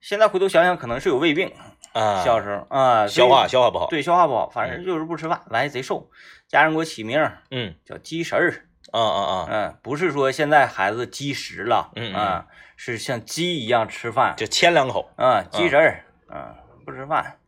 [0.00, 1.52] 现在回头想想，可能是有胃病，
[1.92, 6.10] 啊，小时候啊，消化消化不好，对消化不好，反正就是不吃饭，完还贼瘦。
[6.48, 7.76] 家人给我起名嗯。
[7.84, 12.44] 叫鸡食儿，啊啊啊，嗯，不是说现在孩子积食了，嗯
[12.76, 15.10] 是像鸡一样吃饭，就牵两口。
[15.16, 17.38] 啊，鸡食儿，啊，不吃饭，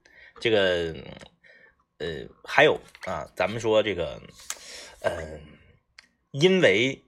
[0.40, 0.94] 这个
[1.98, 2.06] 呃，
[2.44, 4.20] 还有啊，咱们说这个，
[5.00, 5.12] 呃，
[6.30, 7.04] 因为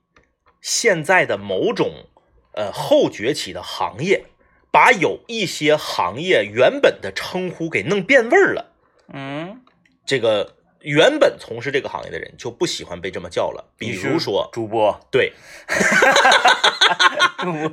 [0.60, 2.06] 现在的某种
[2.54, 4.24] 呃后崛起的行业，
[4.72, 8.72] 把有一些行业原本的称呼给弄变味儿了。
[9.14, 9.62] 嗯，
[10.04, 15.32] 这个原本从事这个行业的人就不喜欢被这么叫了，比如说，主播，对。
[17.42, 17.70] 主播，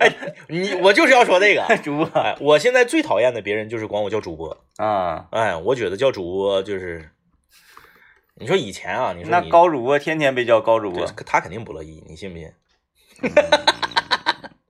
[0.48, 1.64] 你，我就是要说这个。
[1.84, 2.06] 主播。
[2.20, 4.58] 哎，我现在最讨厌的别人就是管我叫主播。
[4.78, 7.12] 啊，哎，我觉得叫主播就是，
[8.34, 12.52] 你说以前啊，你说那高主播天天被叫高主播，他肯定不乐意，你信不信？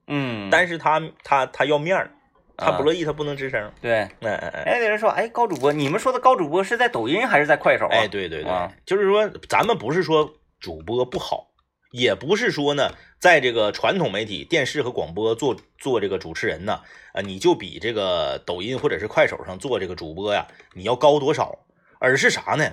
[0.06, 2.10] 嗯， 但是他他他要面儿，
[2.56, 3.72] 他啊不乐意，他不能吱声。
[3.80, 7.90] 对，哎哎哎，哎，有人说，哎，高主播，你们说的高主播是在抖音还是在快手啊？
[7.92, 11.48] 哎，对对对啊，就是说，咱们不是说主播不好，
[11.90, 16.80] 也不是说呢，在这个传统媒体、电视和广播做做这个主持人呢，
[17.12, 21.66] 啊，你就比这个抖音或者是快手上做这个主播呀，你要高多少，
[21.98, 22.72] 而是啥呢？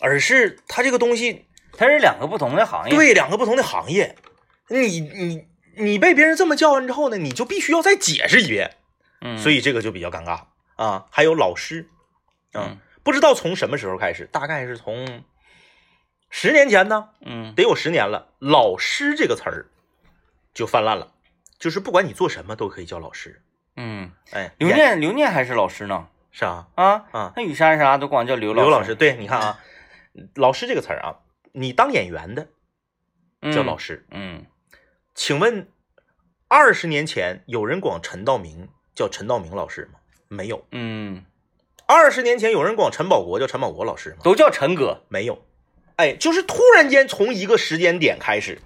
[0.00, 4.14] 而是他这个东西它是两个不同的行业。，对两个不同的行业，
[4.68, 5.44] 你你
[5.76, 8.76] 你被别人这么叫完之后呢，你就必须要再解释一遍，
[9.20, 10.44] 嗯，所以这个就比较尴尬
[10.76, 11.06] 啊。
[11.10, 11.88] 还有老师，
[12.54, 15.24] 嗯不知道从什么时候开始，大概是从
[16.30, 19.70] 十年前呢，嗯得有十年了，老师这个词儿
[20.52, 21.12] 就泛滥了，
[21.58, 23.42] 就是不管你做什么都可以叫老师。
[23.76, 29.60] 嗯，哎，刘念刘念还是老师呢是啊，啊啊那雨山啥都管叫刘老刘老师，对，你看啊，
[30.34, 31.20] 老师这个词儿啊，
[31.52, 32.48] 你当演员的
[33.52, 33.94] 叫老师。
[33.94, 34.46] 师，嗯
[35.14, 35.70] 请问
[36.48, 40.00] 二十年前有人管陈道明叫陈道明老师吗？
[40.26, 40.66] 没有。
[40.72, 41.24] 嗯，
[41.86, 44.16] 二十年前有人管陈宝国叫陈宝国老师吗？
[44.24, 45.04] 都叫陈哥。
[45.08, 45.40] 没有。
[45.94, 48.58] 哎，就是突然间从一个时间点开始，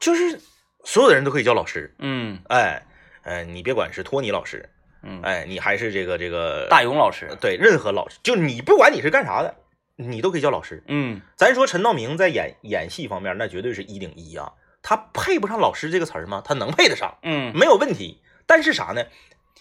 [0.00, 0.40] 就是
[0.82, 1.94] 所有的人都可以叫老师。
[2.00, 2.82] 嗯哎，
[3.22, 4.68] 哎，你别管是托尼老师，
[5.04, 7.30] 嗯，哎，你还是这个这个大勇老师。
[7.40, 9.54] 对任何老师，就你不管你是干啥的，
[9.94, 10.82] 你都可以叫老师。
[10.88, 16.42] 嗯咱说陈道明在演演戏方面，那绝对是一顶一啊，他配不上老师这个词儿吗？
[16.44, 18.20] 他能配得上，嗯，没有问题。
[18.44, 19.04] 但是啥呢？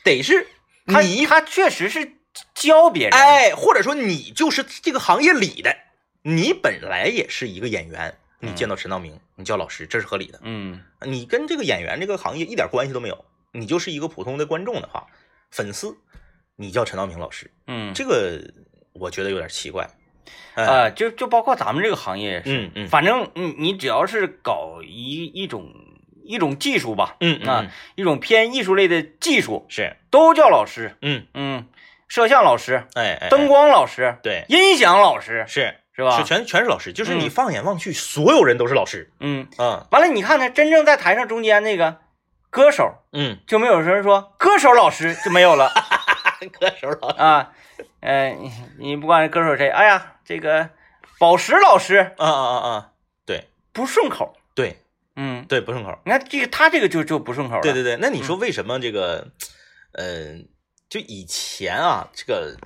[0.03, 0.47] 得是
[0.87, 2.13] 他你他确实是
[2.53, 5.75] 教别人。，哎，或者说你就是这个行业里的，
[6.23, 10.39] 你本来也是一个演员，你嗯见到陈道明，你叫老师，这是合理的。
[10.43, 15.07] 嗯你跟这个演员这个行业一点关系都没有，你就是一个普通的观众的话，
[15.49, 15.97] 粉丝，
[16.55, 18.39] 你叫陈道明老师，嗯，这个
[18.93, 19.89] 我觉得有点奇怪。
[20.53, 25.73] 哎，啊，就就包括咱们这个行业也是，嗯嗯反正你你只要是搞一一种
[26.31, 27.49] 一种技术吧，嗯嗯。
[27.49, 30.95] 啊，一种偏艺术类的技术，是，都叫老师。
[31.01, 31.67] 嗯，嗯，
[32.07, 35.77] 摄像老师、哎哎，灯光老师、对，音响老师，是。
[35.93, 36.17] 是吧？
[36.17, 37.29] 是全全是老师，就是你嗯。
[37.29, 39.11] 放眼望去，所有人都是老师。
[39.19, 41.97] 嗯，嗯，完了，你看看，真正在台上中间那个
[42.49, 45.69] 歌手，嗯，就没有人说歌手老师就没有了。
[46.57, 47.17] 歌手老师。
[47.21, 47.51] 啊。
[47.99, 50.69] 呃，你你不管歌手谁，哎呀，这个
[51.19, 52.89] 宝石老师啊啊啊啊，
[53.25, 53.49] 对。
[53.73, 54.33] 不顺口。
[55.13, 55.97] 对嗯，对，不顺口。
[56.05, 57.61] 你看这个他这个就就不顺口了。
[57.61, 59.27] 对对对，那你说为什么这个，
[59.93, 60.37] 呃，
[60.89, 62.57] 就以前啊，这个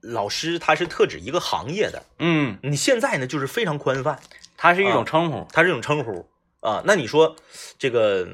[0.00, 4.20] 老师他是特指一个行业的，嗯，你现在呢就是非常宽泛，
[4.56, 5.46] 它是一啊种称呼。
[5.52, 6.28] 他这种称呼
[6.60, 7.36] 啊，那你说
[7.78, 8.28] 这个，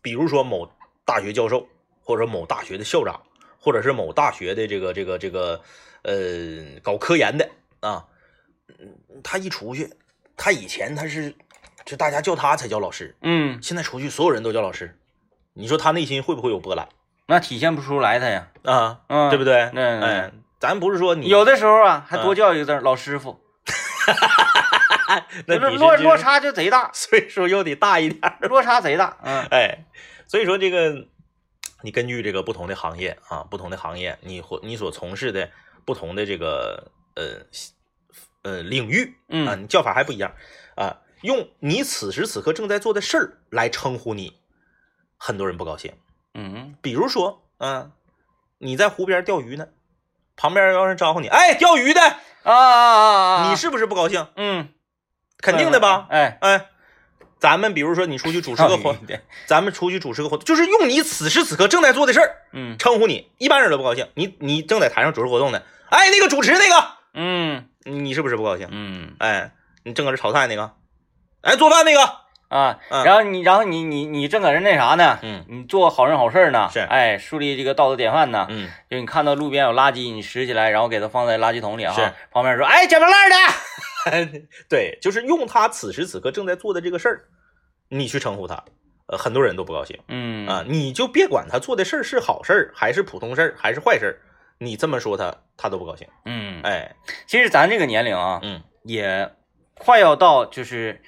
[0.00, 0.70] 比如说某
[1.04, 1.68] 大学教授，
[2.00, 3.22] 或者某大学的校长，
[3.60, 5.62] 或者是某大学的这个这个这个
[6.02, 7.48] 呃搞科研的
[7.80, 8.04] 啊，
[8.78, 9.88] 嗯他一出去，
[10.36, 11.32] 他以前他是
[11.84, 14.98] 就大家叫他才叫老师，嗯，现在出去所有人都叫老师，
[15.54, 16.88] 你说他内心会不会有波澜
[17.26, 18.48] 那体现不出来他呀。
[18.64, 19.00] 啊？
[19.08, 19.70] 嗯，对不对？
[19.72, 23.40] 对对哎，咱不是说你有的时候啊，还嗯多叫一个字儿老师傅，
[25.46, 28.20] 那就是你是落落差就贼大，岁数又得大一点。
[28.42, 29.16] 落差贼大。
[29.22, 29.84] 嗯哎，
[30.26, 31.06] 所以说这个，
[31.82, 35.50] 你根据这个不同的行业啊，不同的行业，你或你所从事的
[35.84, 37.46] 不同的这个呃
[38.42, 40.32] 呃领域啊，嗯你叫法还不一样
[40.76, 40.98] 啊。
[41.22, 44.38] 用你此时此刻正在做的事儿来称呼你，
[45.16, 45.92] 很多人不高兴。
[46.34, 47.92] 嗯比如说，嗯、
[48.58, 49.68] 你在湖边钓鱼呢，
[50.36, 53.50] 旁边有人招呼你，哎，钓鱼的，啊啊啊啊！
[53.50, 54.26] 你是不是不高兴？
[54.36, 54.68] 嗯，
[55.38, 56.06] 肯定的吧？
[56.10, 56.66] 哎，哎，
[57.38, 64.08] 咱们比如说你出去主持个活，对，咱们出去主持个活动，就是用你此时此刻正在做的事儿嗯称呼你，一般人都不高兴。
[64.14, 68.68] 你你正在台上主持活动呢，哎，那个主持那个，嗯你是不是不高兴？
[68.70, 69.52] 嗯哎，
[69.84, 70.72] 你正搁这炒菜那个，
[71.42, 72.00] 哎，做饭那个，
[72.48, 75.18] 啊，嗯然后你然后你你你正搁这那啥呢？
[75.22, 76.68] 嗯你做好人好事呢？
[76.72, 78.46] 是哎，树立这个道德典范呢。
[78.48, 81.92] 嗯，就你看到路边有垃圾，你拾起来，然后给它放在垃圾桶里啊。
[81.92, 84.42] 是旁边说，哎，捡破烂的。
[84.68, 87.24] 对，就是用他此时此刻正在做的这个事儿，
[87.88, 88.64] 你去称呼他，
[89.06, 90.64] 呃，很多人都不高兴嗯啊。
[90.66, 94.14] 你就别管他做的事儿是好事儿还是普通事儿还是坏事儿，
[94.58, 96.06] 你这么说他，他都不高兴。
[96.24, 96.94] 嗯，哎，
[97.26, 99.32] 其实咱这个年龄啊，嗯，也
[99.78, 101.00] 快要到就是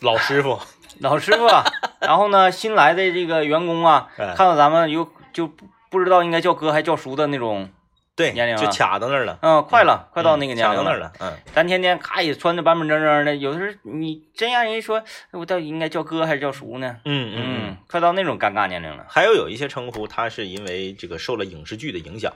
[0.00, 0.60] 老师傅，
[1.00, 1.64] 老师傅啊，
[2.00, 7.70] 然后呢，新来的这个员工啊，哎看到咱们有就不不知道应该叫哥还叫叔的那种，
[8.14, 10.98] 对，年龄啊就卡到那儿了，嗯，快了，快到那个年龄卡到那儿。
[10.98, 11.32] 了，嗯。
[11.54, 16.96] 咱天天咔也穿的板板正正的，有的时候你真让人说，我到底应该叫哥还是叫叔呢？
[17.04, 19.06] 嗯嗯嗯，快到那种尴尬年龄了。
[19.08, 22.32] 还有有一些称呼，它是因为这个受了影视剧的影响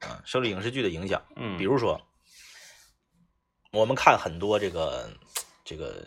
[0.00, 1.20] 啊，受了影视剧的影响。
[1.36, 2.00] 嗯，比如说，
[3.72, 5.08] 我们看很多这个
[5.64, 6.04] 这个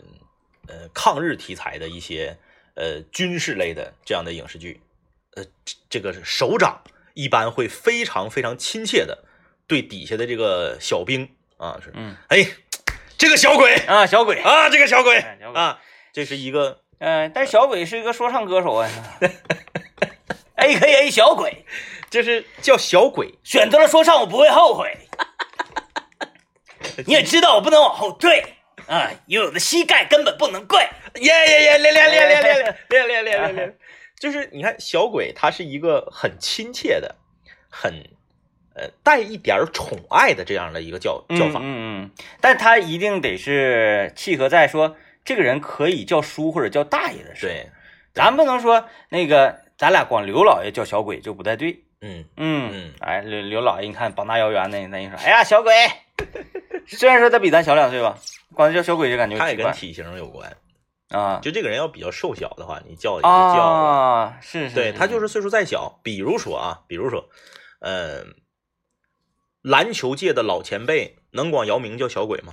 [0.68, 2.38] 呃抗日题材的一些
[2.74, 4.80] 呃军事类的这样的影视剧，
[5.36, 6.82] 呃，这这个首长
[7.14, 9.24] 一般会非常非常亲切的
[9.66, 12.46] 对底下的这个小兵啊是，嗯，哎，
[13.16, 15.18] 这个小鬼啊，小鬼，啊，这个小鬼
[15.54, 15.80] 啊，
[16.12, 18.88] 这是一个嗯、但是小鬼是一个说唱歌手啊
[20.54, 21.66] ，A K A 小鬼，
[22.08, 24.96] 这是叫小鬼，选择了说唱，我不会后悔。
[27.06, 28.54] 你也知道我不能往后退
[28.86, 30.78] 啊，因为我的膝盖根本不能跪。
[31.16, 33.76] 耶耶耶，练练练练练练练练练练练，
[34.18, 37.14] 就是你看小鬼，他是一个很亲切的，
[37.70, 37.92] 很
[38.74, 47.52] 呃带一点儿宠爱的这样的一个叫叫法，嗯嗯嗯，但他一定得是契合在说这个人可以叫叔或者叫大爷的时候。
[47.52, 47.68] 对，
[48.12, 51.84] 咱不能说那个咱俩光刘老爷叫小鬼就不太对。
[52.00, 55.72] 嗯嗯嗯哎，刘刘老爷，你看膀大腰圆的，那你说，哎呀，小鬼，
[56.86, 58.18] 虽然说他比咱小两岁吧，
[58.54, 60.56] 管他叫小鬼就感觉他也跟体型有关，
[61.10, 61.40] 啊。
[61.42, 67.28] 就这个人要比较瘦小的话，你叫一个叫啊，啊，是是，对他就是是岁数再小，比如说啊，比如说，
[67.80, 68.34] 嗯、
[69.62, 72.52] 篮球界的老前辈能管姚明叫小鬼吗？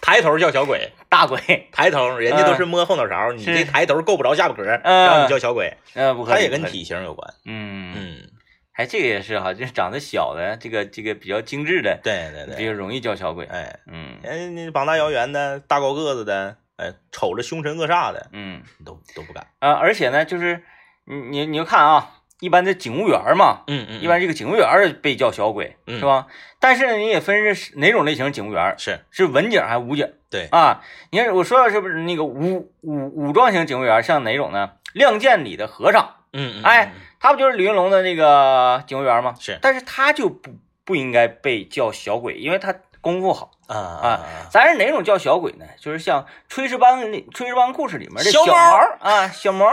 [0.00, 5.06] 抬头叫小鬼， 大鬼，抬头人家都是摸后脑勺，你这抬头够不着下巴壳，嗯。
[5.06, 7.34] 让你叫小鬼，呃，不可以，他也跟体型有关。
[7.44, 8.30] 嗯嗯，嗯，
[8.78, 13.44] 还这个也是哈，就是长得小的，这个这个比较精致的，对对对，比较容易叫小鬼。
[13.46, 19.48] 哎，嗯哎你膀大腰圆的、大高个子的，哎，瞅着凶神恶煞的，嗯都都不敢。
[19.58, 20.62] 啊，而且呢，就是
[21.06, 26.28] 你你你就看啊，一般的警务员嘛，嗯嗯一般这个警务员被叫小鬼，嗯是吧？
[26.60, 30.08] 但是呢，你也分是哪种类型警务员，是是文警还是武警？
[30.30, 34.70] 对啊，你看我说的是不是那个武武武装型警务员，像哪种呢？
[34.94, 39.34] 《亮剑》里的和尚，嗯嗯，哎嗯，他不就是李云龙的那个警卫员吗？
[39.38, 40.50] 是但是他就不
[40.84, 43.50] 不应该被叫小鬼，因为他功夫好。
[43.66, 45.66] 啊啊，咱是哪种叫小鬼呢？
[45.78, 48.54] 就是像《炊事班》里《炊事班故事》里面的小毛
[49.00, 49.66] 啊，小毛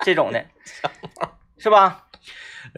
[0.00, 0.42] 这种的，
[1.58, 2.06] 是吧？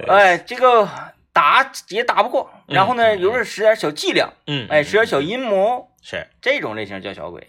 [0.08, 0.88] 哎，这个
[1.32, 6.26] 打也打不过，然后呢，有时候使点小伎俩，嗯，哎，使点小阴谋，是。
[6.42, 7.46] 这种类型叫小鬼。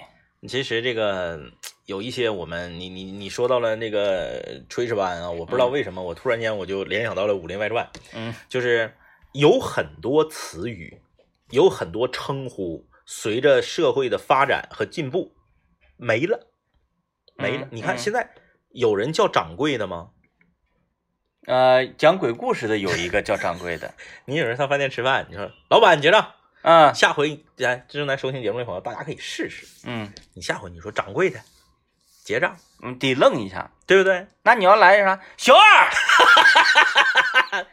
[0.48, 1.40] 其实这个
[1.88, 8.94] 有一些我们，你你你说到了那个炊事班啊，我不知道为什么，我突然间我就联想到了《武林外传》，嗯就是
[9.32, 11.02] 有很多词语，
[11.50, 15.32] 有很多称呼，随着社会的发展和进步
[15.96, 16.48] 没了，
[17.38, 17.64] 没了。
[17.64, 18.32] 嗯你看嗯现在
[18.72, 20.10] 有人叫掌柜的吗？
[21.46, 23.94] 呃，讲鬼故事的有一个叫掌柜的，
[24.28, 29.66] 你有人上饭店吃饭，你说老板结账，嗯下回来正在收听节目的朋友，大家可以试试。
[29.86, 31.40] 嗯你下回你说掌柜的
[32.28, 33.72] 结账，嗯，得愣一下。
[33.88, 34.28] 对不对？
[34.44, 35.18] 那你要来啥？
[35.38, 35.88] 小二，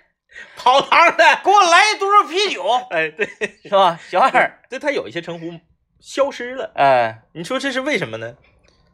[0.57, 3.27] 跑堂的，给我来一多少啤酒， 哎，对，
[3.65, 3.99] 是吧？
[4.09, 5.59] 小二， 对他有一些称呼
[6.01, 8.37] 消失了，哎，你说这是为什么呢？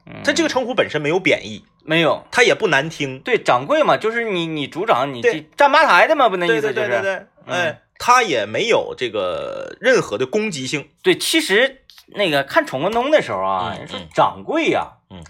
[0.07, 2.27] 嗯他这个称呼本身没有贬义，没有。
[2.33, 5.20] 他也不难听，对，掌柜嘛，就是你你组长，你
[5.59, 6.88] 站吧台的嘛，不那意思就是。
[6.88, 15.23] 对对对哎，他也没有这个任何的攻击性，对其实那个看闯关东的时候啊，说嗯掌柜呀、嗯，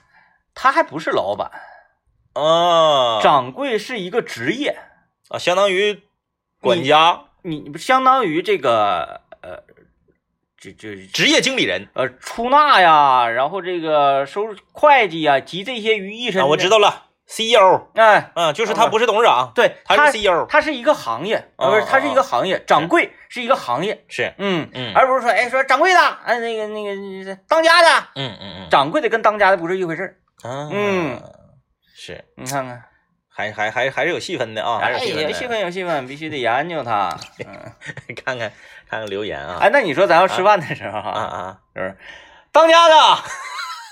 [0.55, 1.51] 他还不是老板，
[2.35, 4.79] 啊掌柜是一个职业，
[5.29, 6.03] 啊，相当于
[6.61, 9.63] 管家、你不相当于这个呃，
[10.59, 16.43] 这这职业经理人呃出纳呀，然后这个收入会计呀，集这些于一身。
[16.43, 16.69] 啊，我知。
[16.69, 26.85] 道了，CEO 哎，嗯，就是他不是董事长，对，他他是 CEO，他是一个行业，哦啊，不是，他是一哦个行业，掌柜是一个行业，是，嗯嗯而不是说，哎，说掌柜的，哎，那个那
[27.25, 30.69] 个当家的，嗯嗯嗯，掌柜的跟当家的不是一回事儿，啊。
[30.73, 31.21] 嗯，
[31.95, 32.83] 是，你看看，
[33.29, 37.17] 还还还还是有细分的啊，还哎，是有细分细分有戏份，必须得研究它。
[37.47, 37.73] 嗯，
[38.25, 38.51] 看看
[38.89, 41.97] 看看留言啊，哎，那你说咱要吃饭的时候啊哈，啊，就是
[42.53, 42.95] 当家的，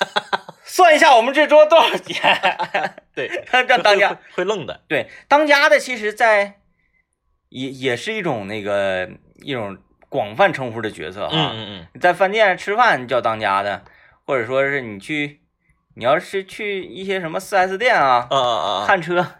[0.64, 2.38] 算一下我们这桌多少钱？
[3.14, 4.08] 对，让当家。
[4.10, 6.60] 会会愣的，对当家的，其实在
[7.48, 9.08] 也也是一种那个
[9.42, 11.34] 一种广泛称呼的角色哈。
[11.34, 13.82] 嗯嗯嗯，在饭店吃饭叫当家的，
[14.26, 15.40] 或者说是你去，
[15.98, 18.84] 你要是去一些什么 4S 店啊，啊啊啊。
[18.84, 19.34] 啊，看车，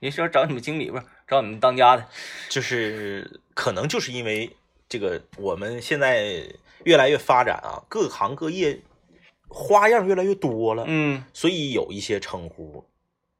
[0.00, 2.06] 你说找你们经理不是找你们当家的，
[2.50, 4.54] 就是可能就是因为
[4.90, 6.42] 这个，我们现在
[6.84, 8.78] 越来越发展啊，各行各业
[9.48, 12.84] 花样越来越多了，嗯所以有一些称呼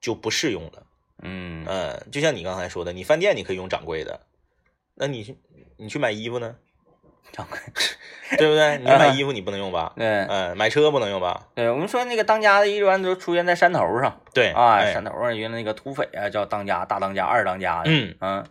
[0.01, 0.83] 就不适用了。
[1.21, 4.25] 嗯嗯，就像你刚才说的，你饭店你可以用掌柜的，
[4.95, 5.37] 那你去
[5.77, 6.55] 你去买衣服呢，
[7.31, 7.59] 掌柜，
[8.37, 8.77] 对不对？
[8.79, 9.93] 你买衣服你不能用吧？
[9.95, 11.47] 对嗯，买车不能用吧？
[11.55, 18.45] 对，我们说那个当家的，一般都出现在山头上对啊，哎山头上原来那个土匪啊叫当家、大当家、二当家的，嗯嗯。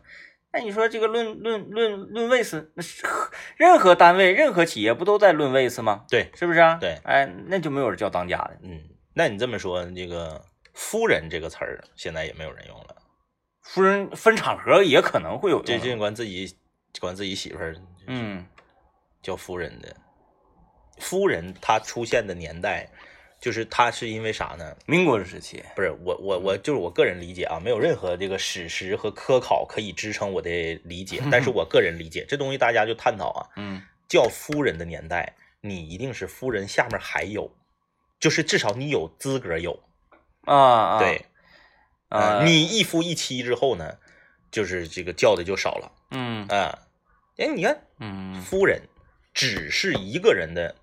[0.52, 3.04] 那你说这个论论论论位次，那是
[3.58, 6.04] 任何单位、任何企业不都在论位次吗？
[6.08, 6.78] 对，是不是啊？
[6.80, 8.56] 对哎，那就没有人叫当家的。
[8.62, 8.80] 嗯，
[9.14, 12.96] 那你这么说，这个夫人这个词儿现在也没有人用了，
[13.60, 16.56] 夫人分场合也可能会有这用这管自己
[17.00, 18.46] 管自己媳妇儿嗯，
[19.26, 19.96] 叫夫人的，
[20.98, 22.88] 夫人她出现的年代，
[23.40, 24.76] 就是她是因为啥呢？
[24.86, 37.50] 民国时期，不是我我我就是我个人理解啊，没有任何这个史实和科考可以支撑我的理解， 但是我个人理解这东西大家就探讨啊，嗯叫夫人的年代，你一定是夫人下面还有，
[38.20, 39.82] 就是至少你有资格有，
[40.44, 41.26] 啊啊，对，
[42.10, 43.98] 啊，你一夫一妻之后呢，
[44.52, 46.78] 就是这个叫的就少了嗯啊。
[47.38, 48.80] 哎，你看嗯夫人
[49.36, 50.74] 只是一个人的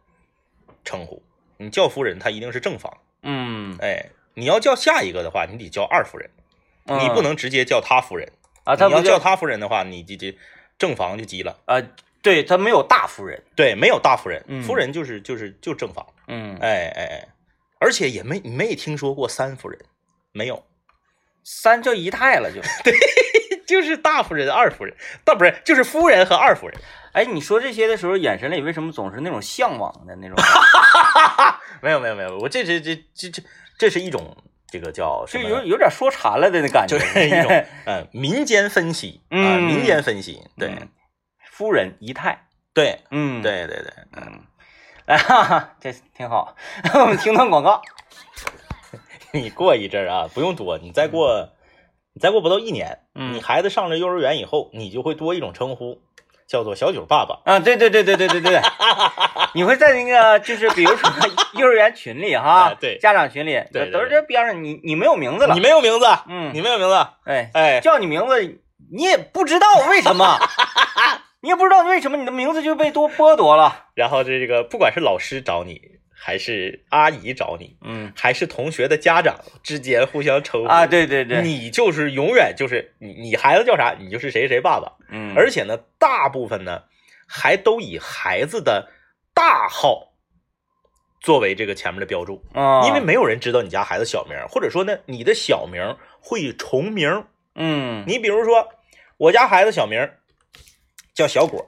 [0.85, 1.23] 称呼，
[1.57, 2.95] 你叫夫人，她一定是正房。
[3.23, 6.29] 嗯，哎，你要叫下一个的话，你得叫二夫人，
[6.85, 8.31] 你不能直接叫她夫人。
[8.63, 10.37] 啊，你要叫她夫人的话，你这这
[10.77, 11.59] 正房就急了。
[11.65, 11.81] 啊，
[12.21, 16.05] 对他没有大夫人，对，没有大夫人，嗯夫人就是就是就正房。
[16.27, 17.27] 嗯，哎哎哎，
[17.79, 19.79] 而且也没没听说过三夫人，
[20.31, 20.63] 没有，
[21.43, 22.61] 三叫姨太了就。
[22.85, 22.97] 就
[23.67, 26.79] 是大夫人、二夫人，倒不是就是夫人和二夫人。
[27.13, 30.35] 哎，你说这些的时候，眼神里为什么总是那种向往的那种？
[31.81, 33.43] 没有没有没有，我这这这这这
[33.77, 34.35] 这是一种
[34.67, 35.23] 这个叫？
[35.27, 40.89] 就有有点说馋了的那感觉，就是一种嗯 民间分析啊，嗯民间分析，对嗯
[41.51, 44.41] 夫人仪态，对嗯，，对对对，嗯，
[45.05, 46.55] 哎哈哈，这挺好。
[46.95, 47.79] 我们听段广告，
[49.31, 51.51] 你过一阵儿啊，不用多，你再过
[52.13, 53.33] 你再过不到一年，嗯。
[53.33, 56.01] 你孩子上了幼儿园以后，你就会多一种称呼，
[56.47, 57.39] 叫做小九爸爸。
[57.45, 58.61] 啊，对对对对对对对，
[59.55, 61.09] 你会在那个就是比如说
[61.59, 63.61] 幼儿园群里哈家长群里，
[63.91, 65.53] 都是这边上你你没有名字了。
[65.53, 66.95] 你，没有名字，嗯你没有名字，
[67.25, 68.59] 哎，哎，叫你名字
[68.91, 70.37] 你也不知道为什么，
[71.41, 75.81] 你也不知道为什么你的名字就被多剥夺了，然后这个不管是老师找你，
[76.25, 78.13] 还是阿姨找你，嗯。
[78.15, 84.93] 还是同学的家长之间互相称呼啊，，对对对，你就是永远就是你你孩子叫啥，你就是谁谁谁爸爸。
[85.09, 86.83] 嗯，而且呢，大部分呢
[87.27, 88.89] 还都以孩子的
[89.33, 90.13] 大号
[91.19, 97.25] 作为这个前面的标注，啊，因为没有人知道你家孩子小名，或者说呢，你的小名会重名。
[97.55, 98.05] 嗯。
[98.07, 98.69] 你比如说，
[99.17, 100.09] 我家孩子小名
[101.13, 101.67] 叫小果，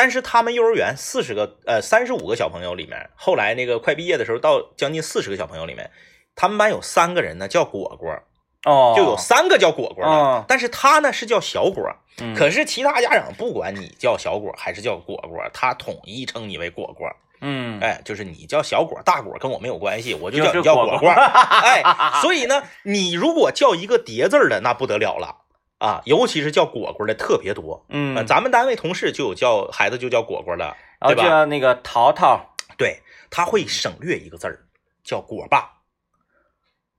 [0.00, 5.90] 但是他们幼儿园四十个呃三十五个小朋友里面，后来那个快毕业的时候，到将近四十个小朋友里面，
[6.34, 8.18] 他们班有三个人呢叫果果，
[8.64, 11.86] 哦，就有三个叫果果的，哦但是他呢是叫小果。
[12.22, 17.06] 嗯可是其他家长不管你叫小果还是叫果果，他统一称你为果果。
[17.42, 21.10] 嗯哎，就是你叫小果、大果跟我没有关系，我就就是叫你叫果果果果。
[21.12, 21.82] 哎，
[22.22, 25.36] 所以呢，你如果叫一个叠字的，那不得了了
[25.80, 26.02] 啊！
[26.04, 27.84] 尤其是叫果果的特别多。
[27.88, 30.64] 嗯呃，咱们单位同事就有叫孩子就叫果果的，
[31.00, 31.24] 然后对吧？
[31.24, 33.00] 叫那个淘淘，对，
[33.30, 34.66] 他会省略一个字儿，
[35.02, 35.70] 叫果爸、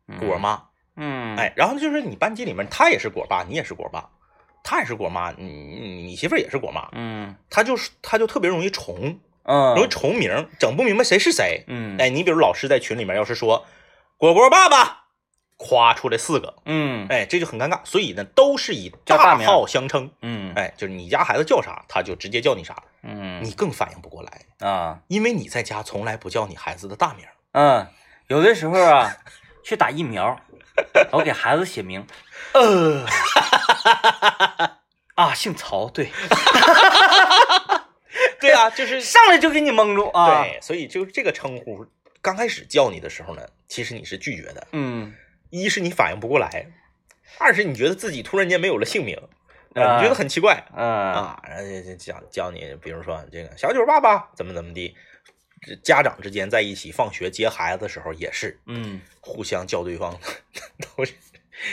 [0.07, 0.63] 嗯果，妈。
[0.97, 4.09] 嗯，哎，然后就是你班级里面，他也是果爸，你也是果爸，
[4.63, 11.63] 他也是果妈，你你你媳妇儿也是果妈，嗯他就是他就特别容易重，嗯，容易重名，整不明白谁是谁。
[11.67, 13.65] 嗯，哎，你比如老师在群里面要是说
[14.17, 15.00] 果果爸爸，
[15.63, 17.05] 夸出来四个，嗯。
[17.07, 17.79] 哎，这就很尴尬。
[17.83, 19.45] 所以呢，都是以叫大名。
[19.45, 20.09] 号相称。
[20.23, 20.51] 嗯。
[20.55, 23.43] 哎，就是你家孩子叫啥，他就直接叫你啥，嗯。
[23.43, 24.99] 你更反应不过来，啊。
[25.07, 27.25] 因为你在家从来不叫你孩子的大名。
[27.51, 27.85] 嗯，
[28.27, 29.15] 有的时候啊，
[29.63, 30.39] 去打疫苗，
[31.11, 32.05] 我给孩子写名
[32.53, 33.05] 呃，
[35.15, 36.09] 啊，姓曹，对，
[38.39, 41.85] 对啊，就是上来就给你蒙住啊，，对，所以就这个称呼，
[42.21, 45.13] 刚开始叫你的时候呢，其实你是拒绝的，嗯
[45.51, 46.67] 一是你反应不过来，
[47.37, 49.15] 二是你觉得自己突然间没有了姓名，
[49.75, 54.95] 啊，啊你觉得很奇怪嗯啊，然后就就讲教你，比如说这个小九爸爸怎么怎么地，
[55.61, 59.01] 这家长之间在一起放学接孩子的时候也是嗯。
[59.19, 60.19] 互相叫对方
[60.97, 61.13] 都是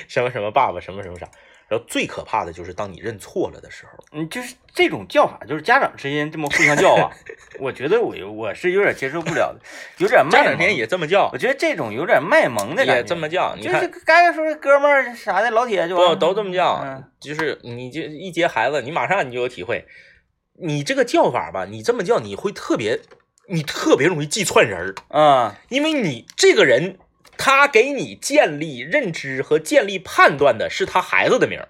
[0.06, 1.26] 什么什么爸爸什么什么啥，
[1.68, 7.10] 然后最可怕的就是当你认错了的时候，嗯，就是这种叫法，就是家长之间这么互相叫啊，
[7.60, 9.60] 我觉得我我是有点接受不了的，
[9.98, 19.84] 有点家长之间，也这么叫我，觉得这种有点卖萌的感觉，也这么叫，就是该说哥们儿啥的，老铁就不都这么叫嗯，就是你就一接孩子，你马上你就有体会，
[20.60, 22.98] 你这个叫法吧，你这么叫你会特别，
[23.48, 24.94] 你特别容易记串人儿。
[25.10, 26.98] 嗯因为你这个人，
[27.38, 31.68] 他给你建立认知和建立判断的是他孩子的名儿，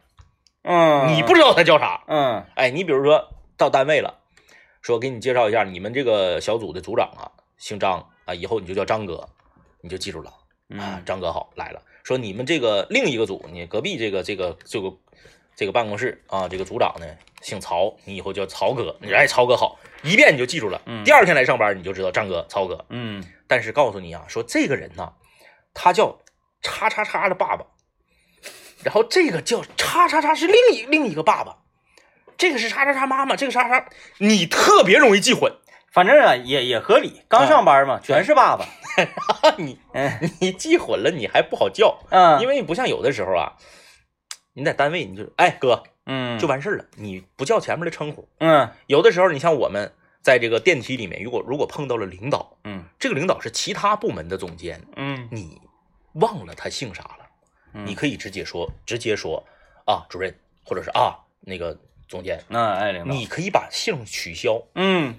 [0.63, 2.03] 嗯，你不知道他叫啥。
[2.09, 4.19] 嗯哎，你比如说到单位了，
[4.83, 9.29] 说给你介绍一下，你们这个小组的组长啊，姓张啊，以后你就叫张哥，
[9.83, 11.83] 你就记住了啊嗯，张哥好来了。
[12.03, 14.93] 说你们这个另一个组，你隔壁这个这个这个
[15.55, 17.07] 这个办公室啊，这个组长呢
[17.43, 20.81] 姓曹，你以后叫曹哥，你说哎曹哥好，一遍你就记住了。
[20.87, 22.83] 嗯第二天来上班你就知道张哥、曹哥。
[22.89, 25.13] 嗯但是告诉你啊，说这个人呢，
[25.75, 26.19] 他叫
[26.63, 27.67] 叉叉叉的爸爸，
[28.83, 31.59] 然后这个叫叉叉叉是另一另一个爸爸，
[32.37, 33.89] 这个是叉叉叉妈妈，这个叉叉，
[34.19, 35.53] 你特别容易记混。
[35.91, 38.67] 反正啊也也合理，刚上班嘛，全是爸爸。
[39.57, 40.31] 你嗯。
[40.39, 43.55] 你记混了，你还不好叫，嗯，因为你不像有的时候啊，
[44.53, 46.39] 你在单位你就哎哥嗯。
[46.39, 48.29] 就完事儿了，你不叫前面的称呼。
[48.39, 48.71] 嗯。
[48.87, 49.93] 有的时候你像我们
[50.29, 55.59] 在这个电梯里面，如果如果碰到了领导，嗯这个领导是其他部门的总监，嗯你
[56.17, 57.27] 忘了他姓啥了，
[57.73, 59.43] 嗯，你可以直接说直接说
[59.87, 61.75] 啊主任，或者是啊那个
[62.07, 64.63] 总监，那哎领导，你可以把姓取消。
[64.75, 65.19] 嗯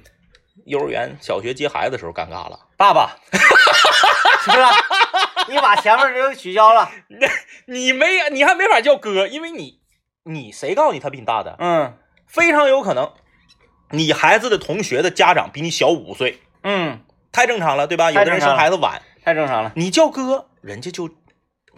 [0.68, 3.18] 幼儿园、小学接孩子的时候尴尬了，爸爸，
[4.44, 5.52] 是不是？
[5.52, 6.88] 你把前面这个取消了。
[7.66, 9.80] 你没你还没法叫哥，因为你
[10.26, 11.56] 你谁告诉你他比你大的？
[11.58, 11.98] 嗯
[12.28, 13.12] 非常有可能
[13.92, 18.12] 你孩子的同学的家长比你小五岁，嗯，太正常了，对吧？
[18.12, 19.72] 有的人生孩子晚，太正常了。
[19.76, 21.10] 你叫哥，人家就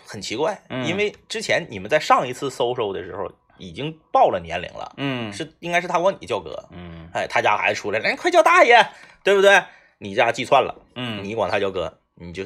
[0.05, 8.85] 很奇怪，嗯因为之前你们在上一次搜搜的时候已经报了年龄了，嗯是应该是他管你叫哥，嗯哎，他家孩子出来了，哎，快叫大爷，
[9.23, 9.63] 对不对？
[9.99, 12.43] 你家计算了，嗯，你管他叫哥，你就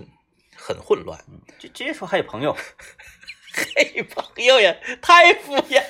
[0.56, 1.18] 很混乱。
[1.58, 2.56] 这直接说还有朋友。
[3.56, 5.82] 嘿，朋友呀，太敷衍。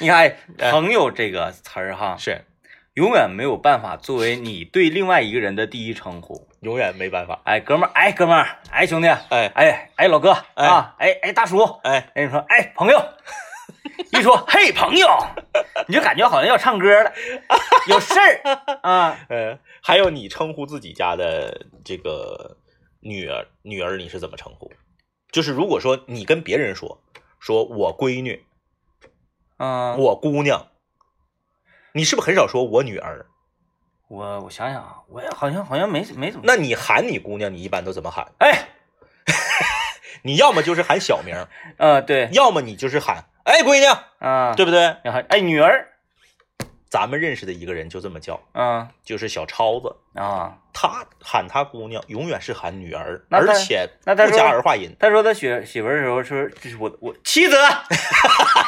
[0.00, 2.42] 你看“朋友”这个词儿哈，是，
[2.94, 6.48] 永远没有办法作为你对另外一个人的第一称呼。
[6.60, 7.40] 永远没办法。
[7.44, 12.98] 哎，哥们儿，哎，哥们儿，哎，兄弟，哎哎，哎，老哥哎啊，哎，哎，大叔，哎，哎，你说，哎，朋友，
[14.12, 15.08] 一说，嘿，朋友，
[15.86, 17.12] 你就感觉好像要唱歌了，
[17.88, 22.56] 有事儿 啊，呃，还有你称呼自己家的这个
[23.00, 24.72] 女儿，女儿你是怎么称呼？
[25.30, 27.02] 就是如果说你跟别人说，
[27.38, 28.44] 说我闺女，
[29.60, 30.68] 嗯，我姑娘，
[31.92, 33.26] 你是不是很少说我女儿？
[34.08, 38.26] 我我想想啊，我也好像好像没没怎么，那你喊你姑娘，你一般都怎么喊？
[38.38, 38.68] 哎，
[40.24, 41.36] 你要么就是喊小名，
[41.76, 43.86] 嗯， 对，要么你就是喊哎闺女，
[44.18, 44.96] 啊，对不对？
[45.04, 45.88] 然后哎，女儿，
[46.88, 48.88] 咱们认识的一个人就这么叫，啊。
[49.04, 49.94] 就是小超子。
[50.14, 54.90] 啊，他喊他姑娘，永远是喊女儿，那他而且那他不加儿化音。
[54.98, 57.56] 他说他娶媳妇儿的时候说，这是我我妻子，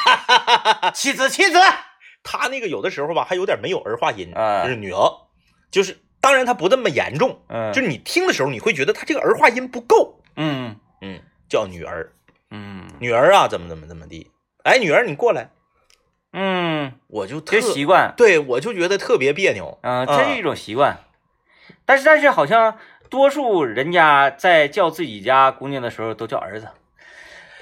[0.95, 1.59] 妻子妻子，
[2.22, 4.62] 他那个有的时候吧，还有点没有儿化音，啊。
[4.64, 5.11] 就是女儿，
[5.70, 10.76] 就是当然他不那么严重，嗯，就是你听的时候你会觉得他这个儿化音不够，嗯。
[11.01, 12.12] 嗯，叫女儿，
[12.51, 12.88] 嗯。
[13.01, 14.30] 女儿啊，怎么怎么怎么地，
[14.62, 15.51] 哎，女儿你过来，
[16.32, 21.01] 嗯，我就特这习惯，对我就觉得特别别扭，嗯，这是一种习惯，
[21.84, 22.78] 但是但是好像
[23.11, 26.68] 多数人家在叫自己家姑娘的时候都叫儿子，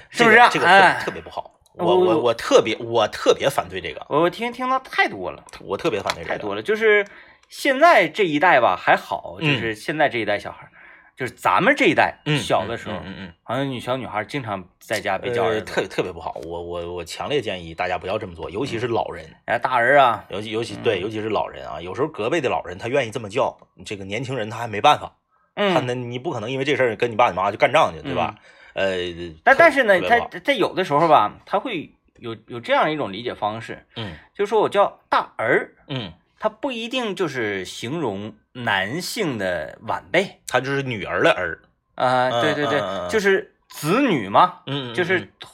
[0.09, 0.49] 是不是啊？
[0.53, 0.99] 这个这个哎。
[0.99, 6.61] 特特别不好，我我我我我特别我特别反对这个，我听听到太多了，我特别反对这个，太多了。
[6.61, 7.05] 就是
[7.49, 10.71] 现在这一代吧还好，就嗯是现在这一代小孩儿，
[11.17, 13.33] 就是咱们这一代嗯，小的时候，嗯嗯嗯。
[13.43, 25.15] 好像女小女孩经常在家被叫特特别不好，我我我强烈建议大家不要这么做，尤其是老人，哎大人啊，尤其尤其对，尤其是老人啊，有时候隔辈的老人他愿意这么叫，这个年轻人他还没办法，
[25.55, 28.35] 他嗯，那你不可能因为这事儿跟你爸你妈就干仗去，对吧？
[28.73, 28.97] 呃，
[29.43, 40.39] 但但是呢，他他有的时候吧，他会有有这样一种理解方式，嗯就是说我叫大儿，嗯，他不一定就是形容男性的晚辈。
[40.47, 41.59] 他就是女儿的儿，
[41.95, 45.29] 啊、嗯对对对，就是子女嘛，嗯，嗯就是嗯。
[45.39, 45.51] 统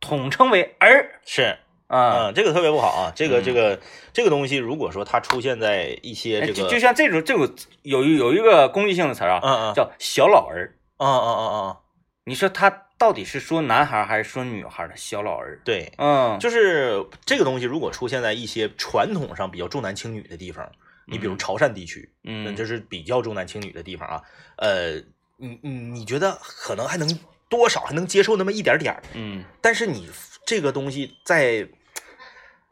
[0.00, 1.58] 统称为儿是，
[1.88, 2.28] 啊。
[2.28, 3.80] 嗯，这个特别不好啊，这个嗯这个
[4.12, 9.74] 这个东西，如果说它出现在一些这个，哎就就像这种这种有有一个攻击性的词儿啊，嗯嗯。
[9.74, 10.74] 叫小老儿。
[10.98, 11.76] 嗯嗯嗯嗯，
[12.24, 15.58] 你说他到底是说男孩儿还是说女孩儿的小老儿？
[15.64, 20.70] 对，嗯，就是这个东西，如果出现在一些传统上比较重男轻女的地方，
[21.06, 24.22] 你比如嗯潮汕地区，嗯，就是比较重男轻女的地方啊，
[24.56, 24.96] 呃，
[25.38, 27.08] 你你你觉得可能还能
[27.48, 30.08] 多少还能接受那么一点点儿，嗯但是你
[30.44, 31.66] 这个东西在，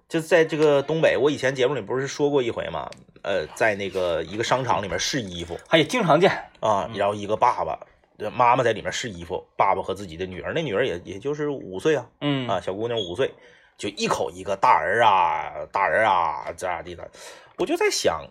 [0.09, 2.89] 就在这个东北，我以前节目里不是说过一回吗？
[3.23, 6.31] 呃，在那个一个商场里面试衣服他也经常见。
[6.61, 7.79] 啊，嗯然后一个爸爸。
[8.19, 13.33] 呃妈妈在里面试衣服，爸爸和自己的女儿，那女儿也也就是五岁啊，嗯啊，小姑娘五岁，
[13.77, 17.11] 就一口一个大儿啊，大儿啊，这样的的，
[17.57, 18.23] 我就在想，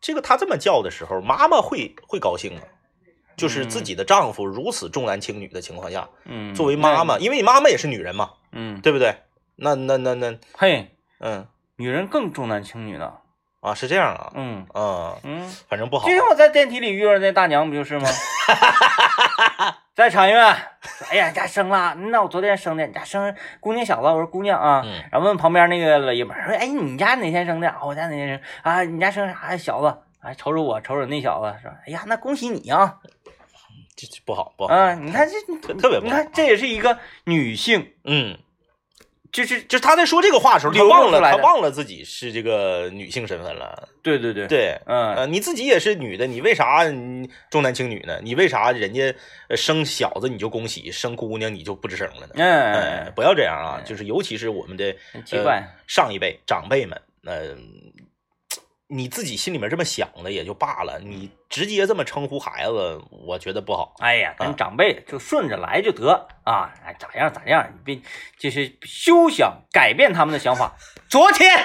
[0.00, 2.62] 这个她这么叫的时候，妈妈会会高兴吗？
[3.36, 9.14] 就是自己的丈夫如此重男轻女的情况下，嗯，作为妈妈，因为你妈妈也是女人嘛，嗯，对不对？
[9.54, 13.12] 那那那那，嘿，嗯女人更重男轻女呢。
[13.60, 18.08] 啊，是这样啊，嗯嗯，嗯，反正不好就，像我在电梯里遇到那大娘不就是吗？
[19.94, 27.68] 在产院，说哎呀，你家生了，那我昨天生的，你家生姑娘小子，我说姑娘啊，嗯然后问旁边那个老爷们说，哎，你家哪天生的？
[27.68, 28.84] 啊我家哪天生啊？
[28.84, 29.92] 你家生啥小子？
[30.20, 32.96] 哎，瞅瞅我，瞅瞅那小子，说，哎呀，那恭喜你啊！
[33.96, 38.38] 这这不好不好，啊，你看这，特特别不好，你看这也是一个女性嗯
[39.30, 43.88] 就是就是他在说这个话的时候，他忘了他忘了自己是这个女性身份了。
[44.02, 46.84] 对对对，对，嗯呃，你自己也是女的，你为啥
[47.50, 48.18] 重男轻女呢？
[48.22, 49.14] 你为啥人家
[49.48, 52.34] 呃生小子你就恭喜，生姑娘你就不吱声了呢？
[52.36, 53.82] 嗯哎，不要这样啊！
[53.84, 54.94] 就是尤其是我们的
[55.26, 57.54] 奇怪呃上一辈长辈们，呃，
[58.90, 63.94] 你自己心里面这么想的也就罢了，你直接这么称呼孩子，我觉得不好。
[63.98, 68.02] 哎呀，啊跟长辈就顺着来就得啊，哎，咋样咋样，你别
[68.38, 70.74] 就是休想改变他们的想法。
[71.08, 71.62] 昨天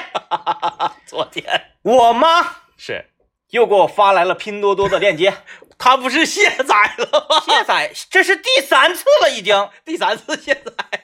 [1.07, 3.05] 昨天我妈是
[3.51, 5.33] 又给我发来了拼多多的链接，
[5.79, 7.39] 她不是卸载了吗？
[7.47, 9.69] 卸载，这是第三次了已经。
[9.85, 11.01] 第三次卸载，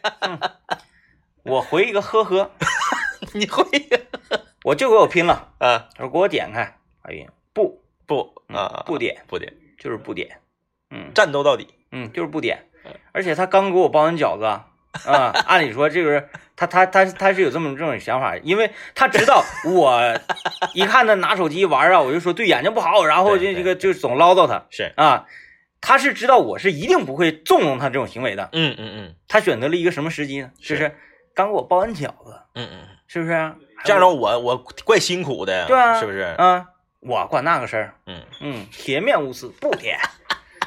[1.43, 2.51] 我回一个呵呵，
[3.33, 3.63] 你会
[4.63, 5.89] 我就给我拼了，啊？
[5.95, 7.81] 他说给我点开，哎呀，不。
[8.05, 10.39] 不嗯啊，不点，不点，就是不点，
[10.89, 11.11] 嗯。
[11.13, 11.67] 战斗到底。
[11.91, 12.65] 嗯，就是不点，
[13.11, 14.65] 而且他刚给我包完饺子啊，
[15.05, 20.01] 啊 按理说这个他他他他是有这么这种想法，因为他知道 我
[20.73, 24.65] 一看他拿手机玩啊，我就说对眼睛不好，然后就这这个就总唠叨他。
[24.71, 25.27] 是，啊，
[25.81, 29.15] 他是知道我是一定不会纵容他这种行为的，嗯嗯嗯。
[29.27, 30.51] 他选择了一个什么时机呢？
[30.59, 30.95] 就是。
[31.35, 33.31] 刚给我包完饺子，嗯嗯，是不是？
[33.83, 36.35] 这样的话我我怪辛苦的，对啊是不是？
[36.37, 36.65] 嗯，
[36.99, 39.97] 我管那个事儿，嗯嗯，铁面无私，不点。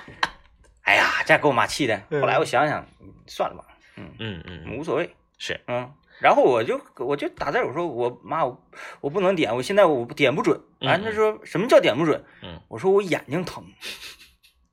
[0.82, 2.02] 哎呀，这给我妈气的。
[2.10, 3.64] 后来我想想，嗯算了吧，
[3.96, 5.92] 嗯嗯嗯，无所谓，是，嗯。
[6.20, 8.62] 然后我就我就打字我说我妈我
[9.00, 10.60] 我不能点，我现在我点不准。
[10.80, 12.24] 完嗯她说什么叫点不准？
[12.42, 13.64] 嗯，我说我眼睛疼，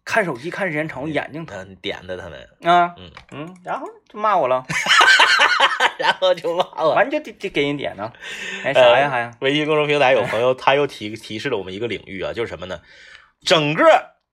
[0.05, 2.93] 看手机看时间长，我眼睛疼点的他们，啊。
[2.97, 4.63] 嗯嗯，然后就骂我了，
[5.97, 6.93] 然后就骂我。
[6.95, 8.11] 完就得得给人点呢。
[8.63, 9.31] 哎啥呀还？
[9.41, 12.81] 微信公众平台有朋友他又提提示了我们一个领域啊，就是什么呢？
[13.45, 13.83] 整个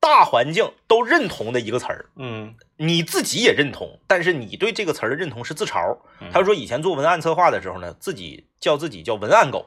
[0.00, 6.28] 大环境都认同的一个词儿，嗯你自己也认同，但是你对这个词儿的认同是自嘲嗯。
[6.32, 9.66] 他说以前做文案策划的时候呢，自己叫自己叫文案狗，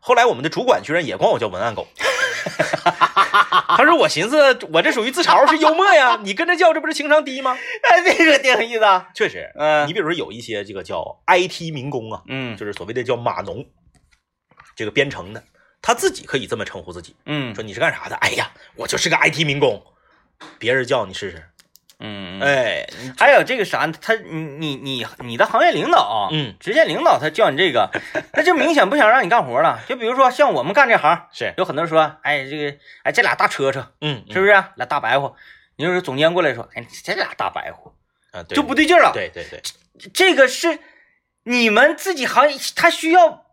[0.00, 1.86] 后来我们的主管居然也管我叫文案狗。
[3.68, 7.56] 他说我寻思我这属于自嘲是幽默呀，你跟着叫这不是情商低吗？
[7.90, 9.08] 哎，这个挺有意思啊。
[9.14, 13.64] 确实，嗯你比如说有一些这个叫 IT 民工啊，嗯就是所谓的叫码农，
[14.76, 15.42] 这个编程的，
[15.82, 18.16] 他自己可以这么称呼自己，嗯说你是干啥的？
[18.16, 19.82] 哎呀，我就是个 IT 民工。
[20.58, 21.42] 别人叫你试试，
[21.98, 27.90] 嗯，哎，你还有这个啥，他你你你你的行业领导啊，嗯，直接领导他叫你这个，
[28.34, 29.80] 那就明显不想让你干活了。
[29.88, 35.34] 就比如说像我们干这行，是，有很多人说，哎，这个哎这俩大车车嗯，是不是、俩大白活？
[35.76, 37.94] 你就是总监过来说，哎，这俩大白活
[38.32, 39.12] 啊，对就不对劲了。
[39.14, 39.62] 对对对，
[40.12, 40.78] 这个是
[41.44, 43.44] 你们自己行业，他需要。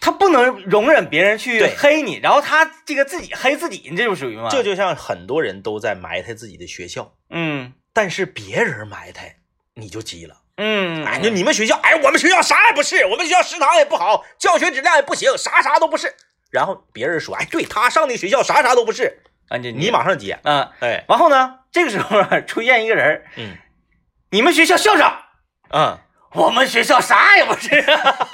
[0.00, 4.48] 他不能容忍别人去黑你，然后他这个自己黑自己，你这就属于吗？
[4.50, 7.72] 这就像很多人都在埋汰自己的学校，嗯。
[7.92, 9.36] 但是别人埋汰
[9.74, 16.14] 你就急了，嗯，哎，就你们学校，哎，我们学校啥也不是，我们学校食堂也不好，教学质量也不行，啥啥都不是。
[16.50, 23.56] 然后别人说，哎，对他上那学校啥啥都不是，啊你你马上接，啊，哎，然后呢，这个时候啊出现一个人，嗯。
[24.32, 25.24] 你们学校校长，
[25.70, 25.98] 嗯，
[26.32, 27.84] 我们学校啥也不是，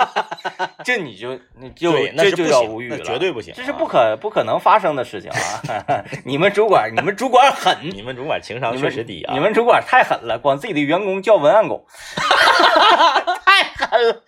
[0.84, 6.04] 这你就你就，那这就叫无语了，绝对不行啊，这是不可不可能发生的事情啊！
[6.24, 11.86] 你们主管，你们主管狠，你们主管情商确实低啊，你们主管太狠了，管自己的员工叫文案狗，
[13.44, 14.22] 太狠了。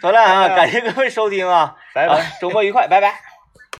[0.00, 2.14] 好了啊，感谢各位收听啊，拜拜。
[2.14, 3.29] 啊周末愉快，拜拜。